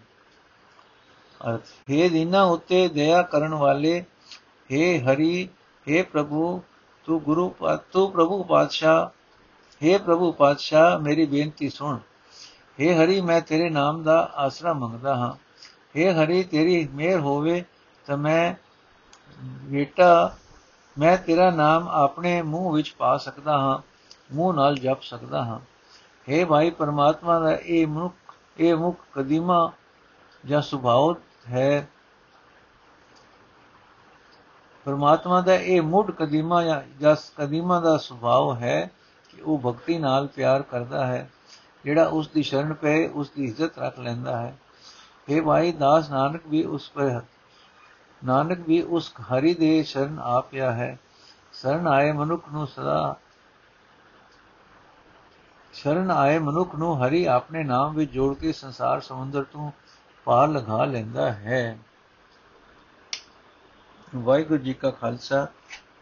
[1.40, 3.98] ਅਰਥ हे ਦੀਨਾ ਉਤੇ ਦਇਆ ਕਰਨ ਵਾਲੇ
[4.70, 5.48] हे ਹਰੀ
[5.86, 6.60] हे ਪ੍ਰਭੂ
[7.06, 7.48] ਤੂੰ ਗੁਰੂ
[7.92, 9.06] ਤੂੰ ਪ੍ਰਭੂ ਪਾਤਸ਼ਾਹ
[9.80, 11.98] हे ਪ੍ਰਭੂ ਪਾਤਸ਼ਾਹ ਮੇਰੀ ਬੇਨਤੀ ਸੁਣ
[12.78, 15.32] हे ਹਰੀ ਮੈਂ ਤੇਰੇ ਨਾਮ ਦਾ ਆਸਰਾ ਮੰਗਦਾ ਹਾਂ
[15.96, 17.64] हे ਹਰੀ ਤੇਰੀ ਮਿਹਰ ਹੋਵੇ
[18.06, 18.54] ਤਾਂ ਮੈਂ
[19.64, 20.36] ਬੇਟਾ
[20.96, 23.78] ਮੈਂ ਤੇਰਾ ਨਾਮ ਆਪਣੇ ਮੂੰਹ ਵਿੱਚ ਪਾ ਸਕਦਾ ਹਾਂ
[24.34, 25.58] ਮੂੰਹ ਨਾਲ ਜਪ ਸਕਦਾ ਹਾਂ
[26.26, 29.70] हे ਭਾਈ ਪਰਮਾਤਮਾ ਦਾ ਇਹ ਮੁਖ ਇਹ ਮੁਖ ਕਦੀਮਾ
[30.44, 31.14] ਜਾਂ ਸੁਭਾਅ
[31.50, 31.88] ਹੈ
[34.86, 38.90] ਪਰਮਾਤਮਾ ਦਾ ਇਹ ਮੁੱਢ ਕਦੀਮਾ ਜਾਂ ਜਸ ਕਦੀਮਾ ਦਾ ਸੁਭਾਅ ਹੈ
[39.30, 41.28] ਕਿ ਉਹ ਭਗਤੀ ਨਾਲ ਪਿਆਰ ਕਰਦਾ ਹੈ
[41.85, 44.55] ਜਿਹੜਾ ਉਸ ਦੀ ਸ਼ਰਨ ਪਏ ਉਸ ਦੀ ਇੱਜ਼ਤ ਰੱਖ ਲੈਂਦਾ ਹੈ।
[45.29, 47.21] ਇਹ ਭਾਈ ਦਾਸ ਨਾਨਕ ਵੀ ਉਸ ਪਰ
[48.21, 50.97] ਨਾਨਕ ਵੀ ਉਸ ਹਰੀ ਦੇ ਸ਼ਰਨ ਆ ਪਿਆ ਹੈ।
[51.53, 53.15] ਸ਼ਰਨ ਆਏ ਮਨੁੱਖ ਨੂੰ ਸਦਾ,
[55.73, 59.71] ਸ਼ਰਨ ਆਏ ਮਨੁੱਖ ਨੂੰ ਹਰੀ ਆਪਣੇ ਨਾਮ ਵਿੱਚ ਜੋੜ ਕੇ ਸੰਸਾਰ ਸਮੁੰਦਰ ਤੋਂ
[60.27, 61.77] ਪਾਰ ਲਗਾ ਲੈਂਦਾ ਹੈ।
[64.15, 65.47] ਵਾਹਿਗੁਰੂ ਜੀ ਕਾ ਖਾਲਸਾ,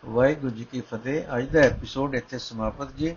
[0.06, 3.16] ਵਾਹਿਗੁਰੂ ਜੀ ਕੀ ਫਤਿਹ। ਅੱਜ ਦਾ ਐਪੀਸੋਡ ਇੱਥੇ ਸਮਾਪਤ ਜੀ।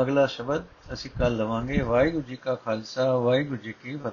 [0.00, 4.12] ਅਗਲਾ ਸ਼ਬਦ ਅਸੀਂ ਕੱਲ ਲਵਾਂਗੇ। ਵਾਹਿਗੁਰੂ ਜੀ ਕਾ ਖਾਲਸਾ ਵਾਹਿਗੁਰੂ ਜੀ ਕੀ ਫਤਿਹ।